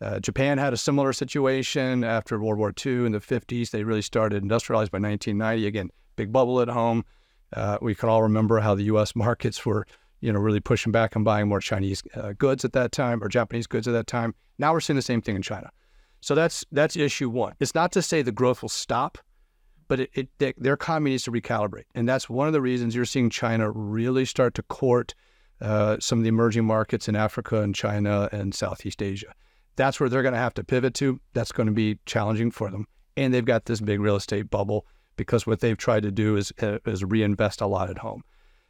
Uh, 0.00 0.18
Japan 0.18 0.56
had 0.56 0.72
a 0.72 0.78
similar 0.78 1.12
situation 1.12 2.04
after 2.04 2.40
World 2.40 2.58
War 2.58 2.72
II 2.84 3.04
in 3.04 3.12
the 3.12 3.20
50s. 3.20 3.70
They 3.70 3.84
really 3.84 4.00
started 4.00 4.42
industrialized 4.42 4.90
by 4.90 4.98
1990. 4.98 5.66
Again, 5.66 5.90
big 6.16 6.32
bubble 6.32 6.62
at 6.62 6.68
home. 6.68 7.04
Uh, 7.52 7.78
we 7.80 7.94
can 7.94 8.08
all 8.08 8.22
remember 8.22 8.60
how 8.60 8.74
the 8.74 8.84
U.S. 8.84 9.14
markets 9.16 9.64
were, 9.64 9.86
you 10.20 10.32
know, 10.32 10.38
really 10.38 10.60
pushing 10.60 10.92
back 10.92 11.14
and 11.14 11.24
buying 11.24 11.48
more 11.48 11.60
Chinese 11.60 12.02
uh, 12.14 12.32
goods 12.38 12.64
at 12.64 12.72
that 12.72 12.92
time 12.92 13.22
or 13.22 13.28
Japanese 13.28 13.66
goods 13.66 13.86
at 13.86 13.92
that 13.92 14.06
time. 14.06 14.34
Now 14.58 14.72
we're 14.72 14.80
seeing 14.80 14.96
the 14.96 15.02
same 15.02 15.20
thing 15.20 15.36
in 15.36 15.42
China. 15.42 15.70
So 16.24 16.34
that's 16.34 16.64
that's 16.72 16.96
issue 16.96 17.28
one. 17.28 17.52
It's 17.60 17.74
not 17.74 17.92
to 17.92 18.00
say 18.00 18.22
the 18.22 18.32
growth 18.32 18.62
will 18.62 18.70
stop, 18.70 19.18
but 19.88 20.00
it, 20.00 20.10
it 20.14 20.28
they, 20.38 20.54
their 20.56 20.72
economy 20.72 21.10
needs 21.10 21.24
to 21.24 21.30
recalibrate, 21.30 21.84
and 21.94 22.08
that's 22.08 22.30
one 22.30 22.46
of 22.46 22.54
the 22.54 22.62
reasons 22.62 22.94
you're 22.94 23.04
seeing 23.04 23.28
China 23.28 23.70
really 23.70 24.24
start 24.24 24.54
to 24.54 24.62
court 24.62 25.14
uh, 25.60 25.98
some 26.00 26.18
of 26.18 26.22
the 26.22 26.30
emerging 26.30 26.64
markets 26.64 27.08
in 27.08 27.14
Africa 27.14 27.60
and 27.60 27.74
China 27.74 28.30
and 28.32 28.54
Southeast 28.54 29.02
Asia. 29.02 29.34
That's 29.76 30.00
where 30.00 30.08
they're 30.08 30.22
going 30.22 30.32
to 30.32 30.40
have 30.40 30.54
to 30.54 30.64
pivot 30.64 30.94
to. 30.94 31.20
That's 31.34 31.52
going 31.52 31.66
to 31.66 31.72
be 31.72 31.98
challenging 32.06 32.50
for 32.50 32.70
them, 32.70 32.86
and 33.18 33.34
they've 33.34 33.44
got 33.44 33.66
this 33.66 33.82
big 33.82 34.00
real 34.00 34.16
estate 34.16 34.48
bubble 34.48 34.86
because 35.16 35.46
what 35.46 35.60
they've 35.60 35.76
tried 35.76 36.02
to 36.02 36.10
do 36.10 36.36
is 36.36 36.52
uh, 36.62 36.78
is 36.86 37.04
reinvest 37.04 37.60
a 37.60 37.66
lot 37.66 37.90
at 37.90 37.98
home. 37.98 38.22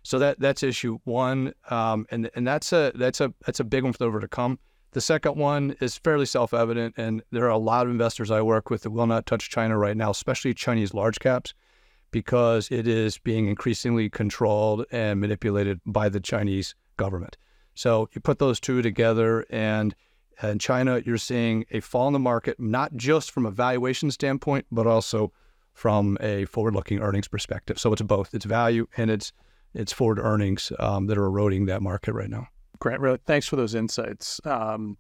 So 0.03 0.19
that 0.19 0.39
that's 0.39 0.63
issue 0.63 0.99
one, 1.05 1.55
um, 1.71 2.07
and 2.11 2.31
and 2.35 2.47
that's 2.47 2.73
a 2.73 2.93
that's 2.95 3.21
a 3.21 3.33
that's 3.47 3.61
a 3.61 3.65
big 3.65 3.85
one 3.85 3.93
for 3.93 3.99
the 3.99 4.07
overcome. 4.07 4.59
The 4.93 5.01
second 5.01 5.37
one 5.37 5.75
is 5.81 5.97
fairly 5.97 6.27
self-evident, 6.27 6.95
and 6.97 7.23
there 7.33 7.47
are 7.47 7.49
a 7.49 7.59
lot 7.59 7.87
of 7.87 7.91
investors 7.91 8.31
I 8.31 8.43
work 8.43 8.71
with 8.71 8.83
that 8.83 8.91
will 8.91 9.09
not 9.09 9.27
touch 9.27 9.51
China 9.51 9.77
right 9.77 9.97
now, 9.97 10.11
especially 10.11 10.55
Chinese 10.55 10.95
large 10.95 11.19
caps, 11.19 11.53
because 12.13 12.71
it 12.71 12.87
is 12.87 13.19
being 13.19 13.49
increasingly 13.49 14.09
controlled 14.09 14.87
and 14.93 15.21
manipulated 15.21 15.81
by 15.85 16.09
the 16.09 16.21
Chinese 16.21 16.77
government. 16.97 17.37
So 17.75 18.09
you 18.13 18.21
put 18.21 18.39
those 18.39 18.61
two 18.61 18.83
together, 18.83 19.45
and 19.51 19.97
in 20.43 20.61
China, 20.61 21.03
you're 21.05 21.19
seeing 21.19 21.65
a 21.73 21.81
fall 21.81 22.07
in 22.07 22.13
the 22.13 22.19
market, 22.21 22.61
not 22.61 22.95
just 22.95 23.33
from 23.33 23.47
a 23.47 23.51
valuation 23.51 24.13
standpoint, 24.13 24.67
but 24.71 24.87
also 24.87 25.33
from 25.75 26.17
a 26.21 26.47
forward-looking 26.47 27.01
earnings 27.01 27.29
perspective. 27.29 27.79
So 27.79 27.93
it's 27.93 28.03
both. 28.03 28.35
It's 28.35 28.45
value 28.45 28.87
and 28.97 29.11
it's 29.11 29.33
it's 29.75 29.93
forward 29.93 30.21
earnings 30.21 30.73
um, 30.79 31.07
that 31.09 31.19
are 31.19 31.27
eroding 31.27 31.67
that 31.67 31.83
market 31.83 32.13
right 32.13 32.31
now. 32.31 32.47
Grant, 32.79 33.01
really, 33.01 33.19
thanks 33.27 33.49
for 33.49 33.57
those 33.57 33.75
insights. 33.75 34.41
Um, 34.45 34.97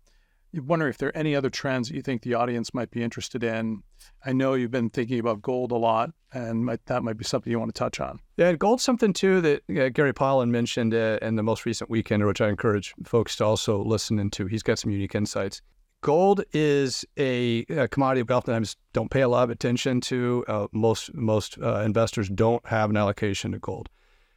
you 0.50 0.62
wonder 0.62 0.88
if 0.88 0.98
there 0.98 1.08
are 1.08 1.16
any 1.16 1.34
other 1.34 1.50
trends 1.50 1.88
that 1.88 1.94
you 1.94 2.02
think 2.02 2.22
the 2.22 2.34
audience 2.34 2.72
might 2.72 2.90
be 2.90 3.02
interested 3.02 3.42
in. 3.42 3.82
I 4.24 4.32
know 4.32 4.54
you've 4.54 4.70
been 4.70 4.90
thinking 4.90 5.18
about 5.18 5.42
gold 5.42 5.72
a 5.72 5.76
lot, 5.76 6.10
and 6.32 6.64
might, 6.64 6.84
that 6.86 7.02
might 7.02 7.16
be 7.16 7.24
something 7.24 7.50
you 7.50 7.58
want 7.58 7.74
to 7.74 7.78
touch 7.78 8.00
on. 8.00 8.20
Yeah, 8.36 8.52
gold's 8.52 8.84
something 8.84 9.12
too 9.12 9.40
that 9.40 9.62
uh, 9.70 9.88
Gary 9.88 10.12
Pollan 10.12 10.50
mentioned 10.50 10.94
uh, 10.94 11.18
in 11.22 11.34
the 11.36 11.42
most 11.42 11.66
recent 11.66 11.90
weekend, 11.90 12.24
which 12.24 12.40
I 12.40 12.48
encourage 12.48 12.94
folks 13.04 13.36
to 13.36 13.44
also 13.44 13.82
listen 13.82 14.18
into. 14.18 14.46
He's 14.46 14.62
got 14.62 14.78
some 14.78 14.92
unique 14.92 15.14
insights 15.14 15.60
gold 16.04 16.44
is 16.52 17.06
a, 17.16 17.64
a 17.70 17.88
commodity 17.88 18.22
we 18.28 18.34
oftentimes 18.34 18.76
don't 18.92 19.10
pay 19.10 19.22
a 19.22 19.28
lot 19.28 19.42
of 19.44 19.50
attention 19.50 20.02
to. 20.02 20.44
Uh, 20.46 20.66
most 20.70 21.12
most 21.14 21.58
uh, 21.60 21.78
investors 21.78 22.28
don't 22.28 22.64
have 22.66 22.90
an 22.90 22.96
allocation 22.96 23.52
to 23.52 23.58
gold. 23.58 23.88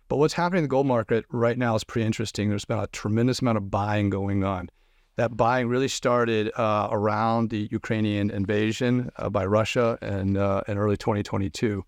But 0.07 0.15
what's 0.15 0.33
happening 0.33 0.59
in 0.59 0.63
the 0.63 0.69
gold 0.69 0.87
market 0.87 1.25
right 1.29 1.57
now 1.57 1.75
is 1.75 1.83
pretty 1.83 2.05
interesting. 2.05 2.49
There's 2.49 2.63
been 2.63 2.79
a 2.79 2.87
tremendous 2.87 3.41
amount 3.41 3.57
of 3.57 3.69
buying 3.69 4.09
going 4.09 4.45
on. 4.45 4.69
That 5.17 5.35
buying 5.35 5.67
really 5.67 5.89
started 5.89 6.51
uh, 6.57 6.87
around 6.89 7.49
the 7.49 7.67
Ukrainian 7.69 8.29
invasion 8.29 9.11
uh, 9.17 9.29
by 9.29 9.45
Russia 9.45 9.97
in, 10.01 10.37
uh, 10.37 10.61
in 10.69 10.77
early 10.77 10.95
2022. 10.95 11.83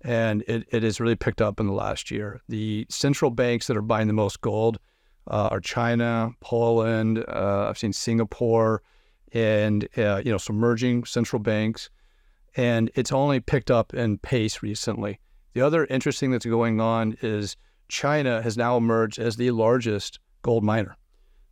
And 0.00 0.42
it, 0.48 0.66
it 0.70 0.82
has 0.82 0.98
really 0.98 1.16
picked 1.16 1.42
up 1.42 1.60
in 1.60 1.66
the 1.66 1.74
last 1.74 2.10
year. 2.10 2.40
The 2.48 2.86
central 2.88 3.30
banks 3.30 3.66
that 3.66 3.76
are 3.76 3.82
buying 3.82 4.06
the 4.06 4.14
most 4.14 4.40
gold 4.40 4.78
uh, 5.26 5.48
are 5.50 5.60
China, 5.60 6.30
Poland, 6.40 7.22
I've 7.28 7.76
seen 7.76 7.92
Singapore, 7.92 8.82
and 9.32 9.88
uh, 9.96 10.22
you 10.24 10.30
know 10.30 10.38
some 10.38 10.56
merging 10.56 11.04
central 11.04 11.40
banks, 11.40 11.90
and 12.56 12.90
it's 12.94 13.12
only 13.12 13.40
picked 13.40 13.70
up 13.70 13.94
in 13.94 14.18
pace 14.18 14.62
recently. 14.62 15.20
The 15.52 15.62
other 15.62 15.86
interesting 15.86 16.30
that's 16.30 16.46
going 16.46 16.80
on 16.80 17.16
is 17.22 17.56
China 17.88 18.40
has 18.42 18.56
now 18.56 18.76
emerged 18.76 19.18
as 19.18 19.36
the 19.36 19.50
largest 19.50 20.20
gold 20.42 20.64
miner. 20.64 20.96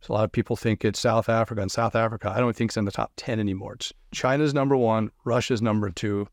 So 0.01 0.13
a 0.13 0.15
lot 0.15 0.23
of 0.23 0.31
people 0.31 0.55
think 0.55 0.85
it's 0.85 0.99
South 0.99 1.27
Africa, 1.27 1.61
and 1.61 1.71
South 1.71 1.95
Africa, 1.95 2.31
I 2.33 2.39
don't 2.39 2.55
think 2.55 2.69
it's 2.69 2.77
in 2.77 2.85
the 2.85 2.91
top 2.91 3.11
ten 3.17 3.39
anymore. 3.39 3.73
It's 3.73 3.91
China's 4.13 4.53
number 4.53 4.77
one, 4.77 5.11
Russia's 5.25 5.61
number 5.61 5.89
two. 5.89 6.27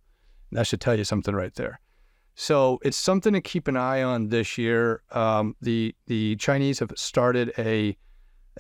And 0.51 0.59
that 0.59 0.67
should 0.67 0.81
tell 0.81 0.97
you 0.97 1.05
something 1.05 1.35
right 1.35 1.55
there. 1.57 1.81
So 2.37 2.79
it's 2.83 2.97
something 2.97 3.33
to 3.33 3.41
keep 3.41 3.67
an 3.67 3.77
eye 3.77 4.03
on 4.03 4.29
this 4.29 4.59
year. 4.59 5.03
Um, 5.11 5.57
the 5.61 5.95
the 6.07 6.37
Chinese 6.37 6.79
have 6.79 6.93
started 6.95 7.53
a 7.59 7.97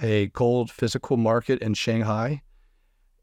a 0.01 0.27
gold 0.29 0.71
physical 0.71 1.17
market 1.17 1.61
in 1.61 1.75
Shanghai 1.75 2.43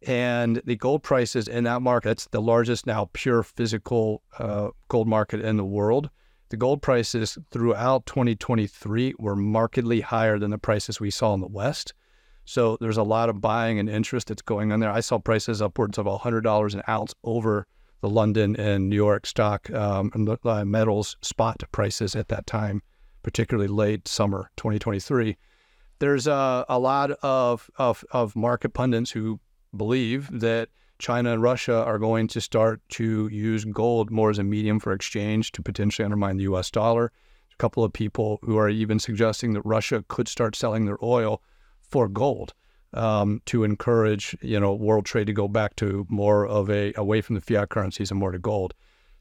and 0.07 0.61
the 0.65 0.75
gold 0.75 1.03
prices 1.03 1.47
in 1.47 1.63
that 1.65 1.81
market, 1.81 2.09
that's 2.09 2.27
the 2.27 2.41
largest 2.41 2.85
now 2.85 3.09
pure 3.13 3.43
physical 3.43 4.23
uh, 4.39 4.69
gold 4.87 5.07
market 5.07 5.41
in 5.41 5.57
the 5.57 5.65
world. 5.65 6.09
The 6.49 6.57
gold 6.57 6.81
prices 6.81 7.37
throughout 7.51 8.05
2023 8.05 9.15
were 9.17 9.35
markedly 9.35 10.01
higher 10.01 10.37
than 10.37 10.51
the 10.51 10.57
prices 10.57 10.99
we 10.99 11.09
saw 11.09 11.33
in 11.33 11.41
the 11.41 11.47
West. 11.47 11.93
So 12.45 12.77
there's 12.79 12.97
a 12.97 13.03
lot 13.03 13.29
of 13.29 13.41
buying 13.41 13.79
and 13.79 13.89
interest 13.89 14.27
that's 14.27 14.41
going 14.41 14.71
on 14.71 14.79
there. 14.79 14.91
I 14.91 14.99
saw 14.99 15.17
prices 15.17 15.61
upwards 15.61 15.97
of 15.97 16.05
$100 16.05 16.73
an 16.73 16.83
ounce 16.87 17.15
over 17.23 17.65
the 18.01 18.09
London 18.09 18.55
and 18.57 18.89
New 18.89 18.95
York 18.95 19.25
stock 19.25 19.69
um, 19.71 20.11
and 20.13 20.29
uh, 20.43 20.65
metals 20.65 21.15
spot 21.21 21.63
prices 21.71 22.15
at 22.15 22.27
that 22.27 22.45
time, 22.45 22.83
particularly 23.23 23.69
late 23.69 24.07
summer 24.07 24.51
2023 24.57 25.37
there's 26.03 26.27
a, 26.27 26.65
a 26.67 26.77
lot 26.77 27.11
of, 27.21 27.69
of, 27.77 28.03
of 28.11 28.35
market 28.35 28.73
pundits 28.73 29.11
who 29.11 29.39
believe 29.75 30.29
that 30.39 30.69
China 30.99 31.33
and 31.33 31.41
Russia 31.41 31.83
are 31.83 31.99
going 31.99 32.27
to 32.29 32.39
start 32.39 32.81
to 32.89 33.27
use 33.27 33.65
gold 33.65 34.09
more 34.09 34.29
as 34.29 34.39
a 34.39 34.43
medium 34.43 34.79
for 34.79 34.93
exchange 34.93 35.51
to 35.51 35.61
potentially 35.61 36.05
undermine 36.05 36.37
the 36.37 36.43
US 36.43 36.71
dollar. 36.71 37.11
A 37.51 37.55
couple 37.57 37.83
of 37.83 37.93
people 37.93 38.39
who 38.43 38.57
are 38.57 38.69
even 38.69 38.99
suggesting 38.99 39.53
that 39.53 39.61
Russia 39.65 40.03
could 40.07 40.27
start 40.27 40.55
selling 40.55 40.85
their 40.85 40.97
oil 41.03 41.41
for 41.81 42.07
gold 42.07 42.53
um, 42.93 43.41
to 43.45 43.63
encourage, 43.63 44.35
you 44.41 44.59
know, 44.59 44.73
world 44.73 45.05
trade 45.05 45.27
to 45.27 45.33
go 45.33 45.47
back 45.47 45.75
to 45.77 46.05
more 46.09 46.45
of 46.45 46.69
a 46.69 46.93
away 46.95 47.21
from 47.21 47.35
the 47.35 47.41
fiat 47.41 47.69
currencies 47.69 48.11
and 48.11 48.19
more 48.19 48.31
to 48.31 48.39
gold. 48.39 48.73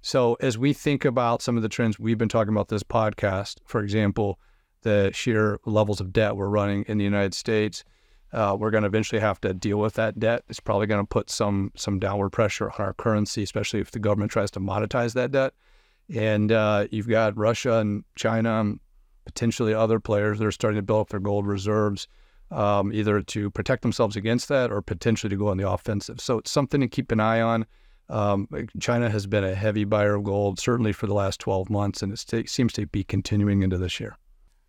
So 0.02 0.36
as 0.40 0.58
we 0.58 0.72
think 0.72 1.04
about 1.04 1.42
some 1.42 1.56
of 1.56 1.62
the 1.62 1.68
trends 1.68 1.98
we've 1.98 2.18
been 2.18 2.28
talking 2.28 2.52
about 2.52 2.68
this 2.68 2.82
podcast, 2.82 3.58
for 3.64 3.82
example, 3.82 4.38
the 4.82 5.10
sheer 5.12 5.58
levels 5.64 6.00
of 6.00 6.12
debt 6.12 6.36
we're 6.36 6.48
running 6.48 6.84
in 6.88 6.98
the 6.98 7.04
United 7.04 7.34
States, 7.34 7.84
uh, 8.32 8.56
we're 8.58 8.70
going 8.70 8.82
to 8.82 8.88
eventually 8.88 9.20
have 9.20 9.40
to 9.42 9.52
deal 9.52 9.78
with 9.78 9.94
that 9.94 10.18
debt. 10.18 10.44
It's 10.48 10.60
probably 10.60 10.86
going 10.86 11.02
to 11.02 11.08
put 11.08 11.30
some 11.30 11.70
some 11.76 11.98
downward 11.98 12.30
pressure 12.30 12.70
on 12.70 12.76
our 12.78 12.94
currency, 12.94 13.42
especially 13.42 13.80
if 13.80 13.90
the 13.90 13.98
government 13.98 14.30
tries 14.30 14.50
to 14.52 14.60
monetize 14.60 15.12
that 15.14 15.32
debt. 15.32 15.54
And 16.14 16.50
uh, 16.50 16.86
you've 16.90 17.08
got 17.08 17.36
Russia 17.36 17.78
and 17.78 18.04
China, 18.16 18.60
and 18.60 18.80
potentially 19.24 19.74
other 19.74 20.00
players 20.00 20.38
that 20.38 20.46
are 20.46 20.52
starting 20.52 20.78
to 20.78 20.82
build 20.82 21.02
up 21.02 21.08
their 21.10 21.20
gold 21.20 21.46
reserves, 21.46 22.08
um, 22.50 22.92
either 22.92 23.20
to 23.22 23.50
protect 23.50 23.82
themselves 23.82 24.16
against 24.16 24.48
that 24.48 24.72
or 24.72 24.82
potentially 24.82 25.30
to 25.30 25.36
go 25.36 25.48
on 25.48 25.56
the 25.56 25.68
offensive. 25.68 26.20
So 26.20 26.38
it's 26.38 26.50
something 26.50 26.80
to 26.80 26.88
keep 26.88 27.12
an 27.12 27.20
eye 27.20 27.40
on. 27.40 27.66
Um, 28.08 28.48
China 28.80 29.08
has 29.08 29.26
been 29.26 29.44
a 29.44 29.54
heavy 29.54 29.84
buyer 29.84 30.14
of 30.16 30.24
gold, 30.24 30.58
certainly 30.58 30.92
for 30.92 31.06
the 31.06 31.14
last 31.14 31.40
12 31.40 31.70
months, 31.70 32.02
and 32.02 32.12
it 32.12 32.48
seems 32.48 32.72
to 32.74 32.86
be 32.86 33.04
continuing 33.04 33.62
into 33.62 33.78
this 33.78 34.00
year. 34.00 34.16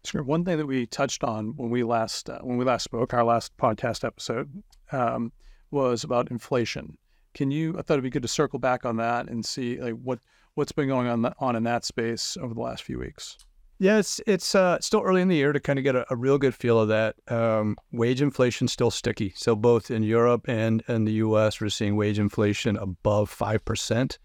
Sure. 0.06 0.24
One 0.24 0.44
thing 0.44 0.58
that 0.58 0.66
we 0.66 0.86
touched 0.86 1.24
on 1.24 1.56
when 1.56 1.70
we 1.70 1.84
last 1.84 2.30
uh, 2.30 2.40
when 2.42 2.58
we 2.58 2.66
last 2.66 2.84
spoke, 2.84 3.14
our 3.14 3.24
last 3.24 3.56
podcast 3.58 4.04
episode, 4.04 4.64
um, 4.92 5.32
was 5.72 6.04
about 6.04 6.30
inflation. 6.30 6.98
Can 7.34 7.52
you? 7.52 7.72
I 7.78 7.82
thought 7.82 7.96
it'd 7.96 8.04
be 8.04 8.10
good 8.10 8.22
to 8.24 8.28
circle 8.28 8.60
back 8.60 8.86
on 8.86 8.98
that 8.98 9.30
and 9.30 9.46
see 9.46 9.80
like 9.80 9.94
what 9.94 10.20
what's 10.56 10.72
been 10.72 10.88
going 10.88 11.08
on 11.08 11.34
on 11.40 11.56
in 11.56 11.64
that 11.64 11.86
space 11.86 12.38
over 12.42 12.54
the 12.54 12.62
last 12.62 12.84
few 12.84 13.00
weeks. 13.00 13.38
Yeah, 13.80 13.98
it's 13.98 14.22
it's 14.28 14.56
uh, 14.56 14.80
still 14.82 15.02
early 15.02 15.22
in 15.22 15.30
the 15.30 15.36
year 15.36 15.54
to 15.54 15.60
kind 15.60 15.80
of 15.80 15.84
get 15.84 15.96
a, 15.96 16.06
a 16.12 16.16
real 16.16 16.38
good 16.38 16.54
feel 16.54 16.80
of 16.80 16.90
that. 16.90 17.16
Um, 17.28 17.78
wage 17.92 18.22
inflation 18.22 18.68
still 18.68 18.92
sticky. 18.92 19.34
So 19.36 19.56
both 19.56 19.90
in 19.90 20.04
Europe 20.04 20.48
and 20.48 20.84
in 20.88 21.06
the 21.06 21.14
U.S., 21.14 21.60
we're 21.60 21.70
seeing 21.70 21.96
wage 21.96 22.20
inflation 22.20 22.78
above 22.78 23.30
five 23.30 23.66
percent 23.66 24.20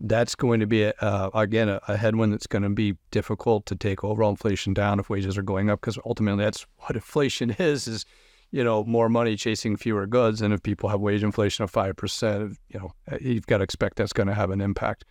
that's 0.00 0.34
going 0.34 0.60
to 0.60 0.66
be 0.66 0.84
a, 0.84 0.94
uh, 1.00 1.30
again 1.34 1.68
a, 1.68 1.80
a, 1.88 1.96
headwind 1.96 2.32
that's 2.32 2.46
going 2.46 2.62
to 2.62 2.68
be 2.68 2.96
difficult 3.10 3.66
to 3.66 3.74
take 3.74 4.04
overall 4.04 4.30
inflation 4.30 4.72
down 4.72 5.00
if 5.00 5.10
wages 5.10 5.36
are 5.36 5.42
going 5.42 5.70
up 5.70 5.80
because 5.80 5.98
ultimately 6.04 6.44
that's 6.44 6.66
what 6.78 6.94
inflation 6.94 7.50
is 7.58 7.88
is 7.88 8.04
you 8.50 8.62
know 8.62 8.84
more 8.84 9.08
money 9.08 9.36
chasing 9.36 9.76
fewer 9.76 10.06
goods. 10.06 10.40
And 10.40 10.54
if 10.54 10.62
people 10.62 10.88
have 10.88 11.00
wage 11.00 11.22
inflation 11.22 11.64
of 11.64 11.72
5% 11.72 12.56
you 12.68 12.80
know 12.80 12.92
uh, 13.10 13.18
you've 13.20 13.46
got 13.46 13.58
to 13.58 13.64
expect 13.64 13.96
that's 13.96 14.12
going 14.12 14.28
to 14.28 14.34
have 14.34 14.50
an 14.50 14.60
impact. 14.60 15.04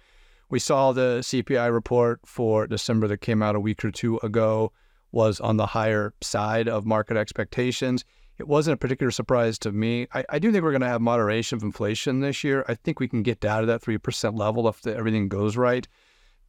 We 0.49 0.59
saw 0.59 0.93
the 0.93 1.19
CPI 1.21 1.73
report 1.73 2.21
for 2.25 2.67
December 2.67 3.07
that 3.09 3.17
came 3.17 3.43
out 3.43 3.55
a 3.55 3.59
week 3.59 3.83
or 3.83 3.91
two 3.91 4.17
ago 4.23 4.71
was 5.11 5.41
on 5.41 5.57
the 5.57 5.65
higher 5.65 6.13
side 6.21 6.69
of 6.69 6.85
market 6.85 7.17
expectations 7.17 8.05
it 8.39 8.47
wasn't 8.47 8.75
a 8.75 8.77
particular 8.77 9.11
surprise 9.11 9.57
to 9.59 9.71
me. 9.71 10.07
I, 10.13 10.23
I 10.29 10.39
do 10.39 10.51
think 10.51 10.63
we're 10.63 10.71
going 10.71 10.81
to 10.81 10.87
have 10.87 11.01
moderation 11.01 11.57
of 11.57 11.63
inflation 11.63 12.19
this 12.19 12.43
year. 12.43 12.63
I 12.67 12.75
think 12.75 12.99
we 12.99 13.07
can 13.07 13.23
get 13.23 13.39
down 13.39 13.61
to 13.61 13.65
that 13.67 13.81
three 13.81 13.97
percent 13.97 14.35
level 14.35 14.67
if 14.67 14.81
the, 14.81 14.95
everything 14.95 15.27
goes 15.27 15.57
right. 15.57 15.87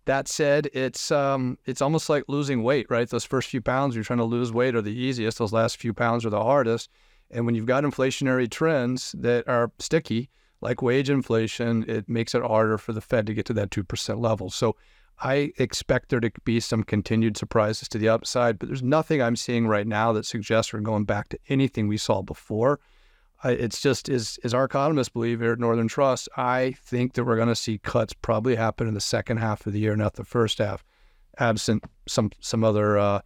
That 0.04 0.26
said, 0.26 0.70
it's 0.72 1.10
um, 1.10 1.58
it's 1.66 1.82
almost 1.82 2.08
like 2.08 2.24
losing 2.28 2.62
weight, 2.62 2.86
right? 2.88 3.08
Those 3.08 3.24
first 3.24 3.50
few 3.50 3.60
pounds 3.60 3.94
you're 3.94 4.04
trying 4.04 4.18
to 4.18 4.24
lose 4.24 4.52
weight 4.52 4.74
are 4.74 4.82
the 4.82 4.98
easiest. 4.98 5.38
Those 5.38 5.52
last 5.52 5.76
few 5.76 5.92
pounds 5.92 6.24
are 6.24 6.30
the 6.30 6.42
hardest. 6.42 6.88
And 7.30 7.44
when 7.44 7.54
you've 7.54 7.66
got 7.66 7.84
inflationary 7.84 8.50
trends 8.50 9.14
that 9.18 9.46
are 9.46 9.70
sticky, 9.78 10.30
like 10.62 10.80
wage 10.80 11.10
inflation, 11.10 11.84
it 11.86 12.08
makes 12.08 12.34
it 12.34 12.42
harder 12.42 12.78
for 12.78 12.94
the 12.94 13.02
Fed 13.02 13.26
to 13.26 13.34
get 13.34 13.44
to 13.46 13.52
that 13.54 13.70
two 13.70 13.84
percent 13.84 14.18
level. 14.18 14.48
So 14.48 14.76
I 15.20 15.52
expect 15.58 16.10
there 16.10 16.20
to 16.20 16.30
be 16.44 16.60
some 16.60 16.84
continued 16.84 17.36
surprises 17.36 17.88
to 17.88 17.98
the 17.98 18.08
upside, 18.08 18.58
but 18.58 18.68
there's 18.68 18.82
nothing 18.82 19.20
I'm 19.20 19.36
seeing 19.36 19.66
right 19.66 19.86
now 19.86 20.12
that 20.12 20.26
suggests 20.26 20.72
we're 20.72 20.80
going 20.80 21.04
back 21.04 21.28
to 21.30 21.38
anything 21.48 21.88
we 21.88 21.96
saw 21.96 22.22
before. 22.22 22.78
It's 23.44 23.80
just 23.80 24.08
as 24.08 24.38
as 24.42 24.52
our 24.52 24.64
economists 24.64 25.10
believe 25.10 25.40
here 25.40 25.52
at 25.52 25.60
Northern 25.60 25.86
Trust, 25.86 26.28
I 26.36 26.74
think 26.82 27.14
that 27.14 27.24
we're 27.24 27.36
going 27.36 27.48
to 27.48 27.54
see 27.54 27.78
cuts 27.78 28.12
probably 28.12 28.56
happen 28.56 28.88
in 28.88 28.94
the 28.94 29.00
second 29.00 29.36
half 29.36 29.64
of 29.66 29.72
the 29.72 29.78
year, 29.78 29.94
not 29.94 30.14
the 30.14 30.24
first 30.24 30.58
half, 30.58 30.84
absent 31.38 31.84
some 32.06 32.30
some 32.40 32.64
other 32.64 32.98
uh, 32.98 33.20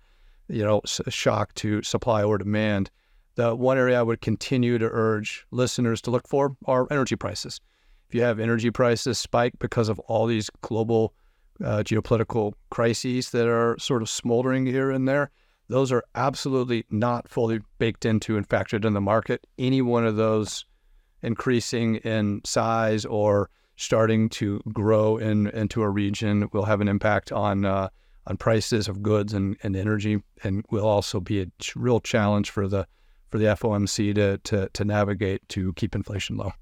you 0.48 0.62
know 0.62 0.82
shock 0.84 1.54
to 1.54 1.82
supply 1.82 2.22
or 2.22 2.36
demand. 2.36 2.90
The 3.36 3.54
one 3.54 3.78
area 3.78 3.98
I 3.98 4.02
would 4.02 4.20
continue 4.20 4.76
to 4.76 4.88
urge 4.90 5.46
listeners 5.50 6.02
to 6.02 6.10
look 6.10 6.28
for 6.28 6.56
are 6.66 6.86
energy 6.90 7.16
prices. 7.16 7.60
If 8.08 8.14
you 8.14 8.20
have 8.22 8.38
energy 8.38 8.70
prices 8.70 9.18
spike 9.18 9.54
because 9.58 9.88
of 9.88 9.98
all 10.00 10.26
these 10.26 10.50
global 10.60 11.14
uh, 11.64 11.82
geopolitical 11.82 12.52
crises 12.70 13.30
that 13.30 13.48
are 13.48 13.76
sort 13.78 14.02
of 14.02 14.08
smoldering 14.08 14.66
here 14.66 14.90
and 14.90 15.08
there. 15.08 15.30
Those 15.68 15.92
are 15.92 16.04
absolutely 16.14 16.84
not 16.90 17.28
fully 17.28 17.60
baked 17.78 18.04
into 18.04 18.36
and 18.36 18.48
factored 18.48 18.84
in 18.84 18.92
the 18.92 19.00
market. 19.00 19.46
Any 19.58 19.80
one 19.80 20.06
of 20.06 20.16
those 20.16 20.66
increasing 21.22 21.96
in 21.96 22.42
size 22.44 23.04
or 23.04 23.48
starting 23.76 24.28
to 24.28 24.60
grow 24.72 25.16
in 25.16 25.46
into 25.48 25.82
a 25.82 25.88
region 25.88 26.48
will 26.52 26.64
have 26.64 26.80
an 26.80 26.88
impact 26.88 27.32
on 27.32 27.64
uh, 27.64 27.88
on 28.26 28.36
prices 28.36 28.86
of 28.86 29.02
goods 29.02 29.32
and, 29.32 29.56
and 29.64 29.74
energy, 29.74 30.22
and 30.44 30.64
will 30.70 30.86
also 30.86 31.20
be 31.20 31.42
a 31.42 31.46
real 31.74 32.00
challenge 32.00 32.50
for 32.50 32.68
the 32.68 32.86
for 33.30 33.38
the 33.38 33.46
FOMC 33.46 34.14
to, 34.14 34.38
to 34.38 34.68
to 34.72 34.84
navigate 34.84 35.48
to 35.48 35.72
keep 35.74 35.94
inflation 35.94 36.36
low. 36.36 36.52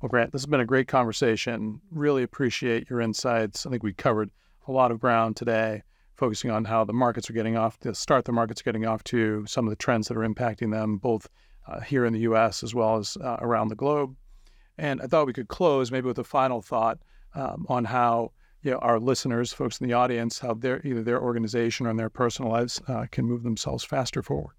Well, 0.00 0.08
Grant, 0.08 0.30
this 0.30 0.42
has 0.42 0.46
been 0.46 0.60
a 0.60 0.64
great 0.64 0.86
conversation. 0.86 1.80
Really 1.90 2.22
appreciate 2.22 2.88
your 2.88 3.00
insights. 3.00 3.66
I 3.66 3.70
think 3.70 3.82
we 3.82 3.92
covered 3.92 4.30
a 4.68 4.72
lot 4.72 4.92
of 4.92 5.00
ground 5.00 5.34
today, 5.34 5.82
focusing 6.14 6.52
on 6.52 6.66
how 6.66 6.84
the 6.84 6.92
markets 6.92 7.28
are 7.28 7.32
getting 7.32 7.56
off, 7.56 7.80
the 7.80 7.92
start 7.96 8.24
the 8.24 8.30
markets 8.30 8.60
are 8.60 8.64
getting 8.64 8.86
off 8.86 9.02
to, 9.04 9.44
some 9.48 9.66
of 9.66 9.70
the 9.70 9.76
trends 9.76 10.06
that 10.06 10.16
are 10.16 10.28
impacting 10.28 10.70
them, 10.70 10.98
both 10.98 11.28
uh, 11.66 11.80
here 11.80 12.04
in 12.04 12.12
the 12.12 12.20
U.S. 12.20 12.62
as 12.62 12.76
well 12.76 12.96
as 12.96 13.16
uh, 13.16 13.38
around 13.40 13.68
the 13.68 13.74
globe. 13.74 14.14
And 14.76 15.02
I 15.02 15.06
thought 15.06 15.26
we 15.26 15.32
could 15.32 15.48
close 15.48 15.90
maybe 15.90 16.06
with 16.06 16.20
a 16.20 16.24
final 16.24 16.62
thought 16.62 16.98
um, 17.34 17.66
on 17.68 17.84
how 17.84 18.30
you 18.62 18.70
know, 18.70 18.78
our 18.78 19.00
listeners, 19.00 19.52
folks 19.52 19.80
in 19.80 19.88
the 19.88 19.94
audience, 19.94 20.38
how 20.38 20.54
their 20.54 20.80
either 20.86 21.02
their 21.02 21.20
organization 21.20 21.88
or 21.88 21.94
their 21.94 22.10
personal 22.10 22.52
lives 22.52 22.80
uh, 22.86 23.06
can 23.10 23.24
move 23.24 23.42
themselves 23.42 23.82
faster 23.82 24.22
forward. 24.22 24.54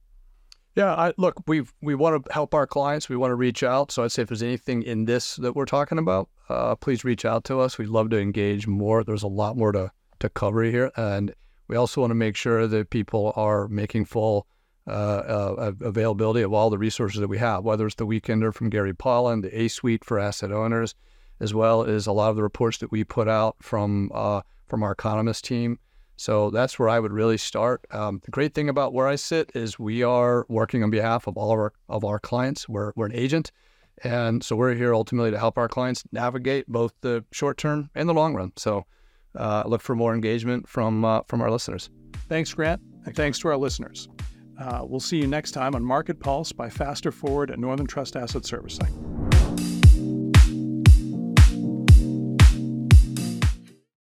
Yeah, 0.79 0.95
I, 0.95 1.13
look, 1.17 1.43
we 1.45 1.65
we 1.81 1.93
want 1.93 2.25
to 2.25 2.31
help 2.31 2.53
our 2.53 2.65
clients. 2.65 3.09
We 3.09 3.17
want 3.17 3.31
to 3.31 3.35
reach 3.35 3.63
out. 3.63 3.91
So 3.91 4.05
I'd 4.05 4.13
say 4.13 4.21
if 4.21 4.29
there's 4.29 4.41
anything 4.41 4.81
in 4.83 5.03
this 5.03 5.35
that 5.35 5.53
we're 5.53 5.65
talking 5.65 5.97
about, 5.97 6.29
uh, 6.47 6.75
please 6.75 7.03
reach 7.03 7.25
out 7.25 7.43
to 7.45 7.59
us. 7.59 7.77
We'd 7.77 7.89
love 7.89 8.09
to 8.11 8.17
engage 8.17 8.65
more. 8.65 9.03
There's 9.03 9.23
a 9.23 9.27
lot 9.27 9.57
more 9.57 9.73
to 9.73 9.91
to 10.19 10.29
cover 10.29 10.63
here, 10.63 10.89
and 10.95 11.35
we 11.67 11.75
also 11.75 11.99
want 11.99 12.11
to 12.11 12.15
make 12.15 12.37
sure 12.37 12.65
that 12.65 12.91
people 12.91 13.33
are 13.35 13.67
making 13.67 14.05
full 14.05 14.47
uh, 14.87 14.91
uh, 14.91 15.71
availability 15.81 16.43
of 16.43 16.53
all 16.53 16.69
the 16.69 16.77
resources 16.77 17.19
that 17.19 17.27
we 17.27 17.39
have, 17.39 17.65
whether 17.65 17.85
it's 17.85 17.95
the 17.95 18.07
Weekender 18.07 18.53
from 18.53 18.69
Gary 18.69 18.93
Pollan, 18.93 19.41
the 19.41 19.61
A 19.61 19.67
Suite 19.67 20.05
for 20.05 20.17
asset 20.17 20.53
owners, 20.53 20.95
as 21.41 21.53
well 21.53 21.83
as 21.83 22.07
a 22.07 22.13
lot 22.13 22.29
of 22.29 22.37
the 22.37 22.43
reports 22.43 22.77
that 22.77 22.89
we 22.89 23.03
put 23.03 23.27
out 23.27 23.57
from 23.61 24.09
uh, 24.13 24.43
from 24.69 24.83
our 24.83 24.93
economist 24.93 25.43
team. 25.43 25.77
So 26.19 26.49
that's 26.49 26.77
where 26.77 26.89
I 26.89 26.99
would 26.99 27.13
really 27.13 27.37
start. 27.37 27.85
Um, 27.91 28.19
the 28.25 28.31
great 28.31 28.53
thing 28.53 28.67
about 28.67 28.93
where 28.93 29.07
I 29.07 29.15
sit 29.15 29.53
is 29.55 29.79
we 29.79 30.03
are 30.03 30.45
working 30.49 30.83
on 30.83 30.89
behalf 30.89 31.27
of 31.27 31.37
all 31.37 31.53
of 31.53 31.57
our 31.57 31.73
of 31.87 32.03
our 32.03 32.19
clients. 32.19 32.67
We're 32.67 32.91
we're 32.97 33.05
an 33.05 33.15
agent, 33.15 33.53
and 34.03 34.43
so 34.43 34.57
we're 34.57 34.73
here 34.75 34.93
ultimately 34.93 35.31
to 35.31 35.39
help 35.39 35.57
our 35.57 35.69
clients 35.69 36.03
navigate 36.11 36.67
both 36.67 36.93
the 36.99 37.23
short 37.31 37.57
term 37.57 37.89
and 37.95 38.09
the 38.09 38.13
long 38.13 38.35
run. 38.35 38.51
So 38.57 38.85
uh, 39.33 39.63
look 39.65 39.81
for 39.81 39.95
more 39.95 40.13
engagement 40.13 40.67
from 40.67 41.05
uh, 41.05 41.21
from 41.29 41.39
our 41.39 41.49
listeners. 41.49 41.89
Thanks, 42.27 42.53
Grant, 42.53 42.81
and 43.05 43.15
thanks 43.15 43.39
to 43.39 43.47
our 43.47 43.57
listeners. 43.57 44.09
Uh, 44.59 44.81
we'll 44.83 44.99
see 44.99 45.17
you 45.17 45.27
next 45.27 45.51
time 45.51 45.73
on 45.73 45.85
Market 45.85 46.19
Pulse 46.19 46.51
by 46.51 46.69
Faster 46.69 47.13
Forward 47.13 47.49
at 47.49 47.59
Northern 47.59 47.87
Trust 47.87 48.17
Asset 48.17 48.45
Servicing. 48.45 49.48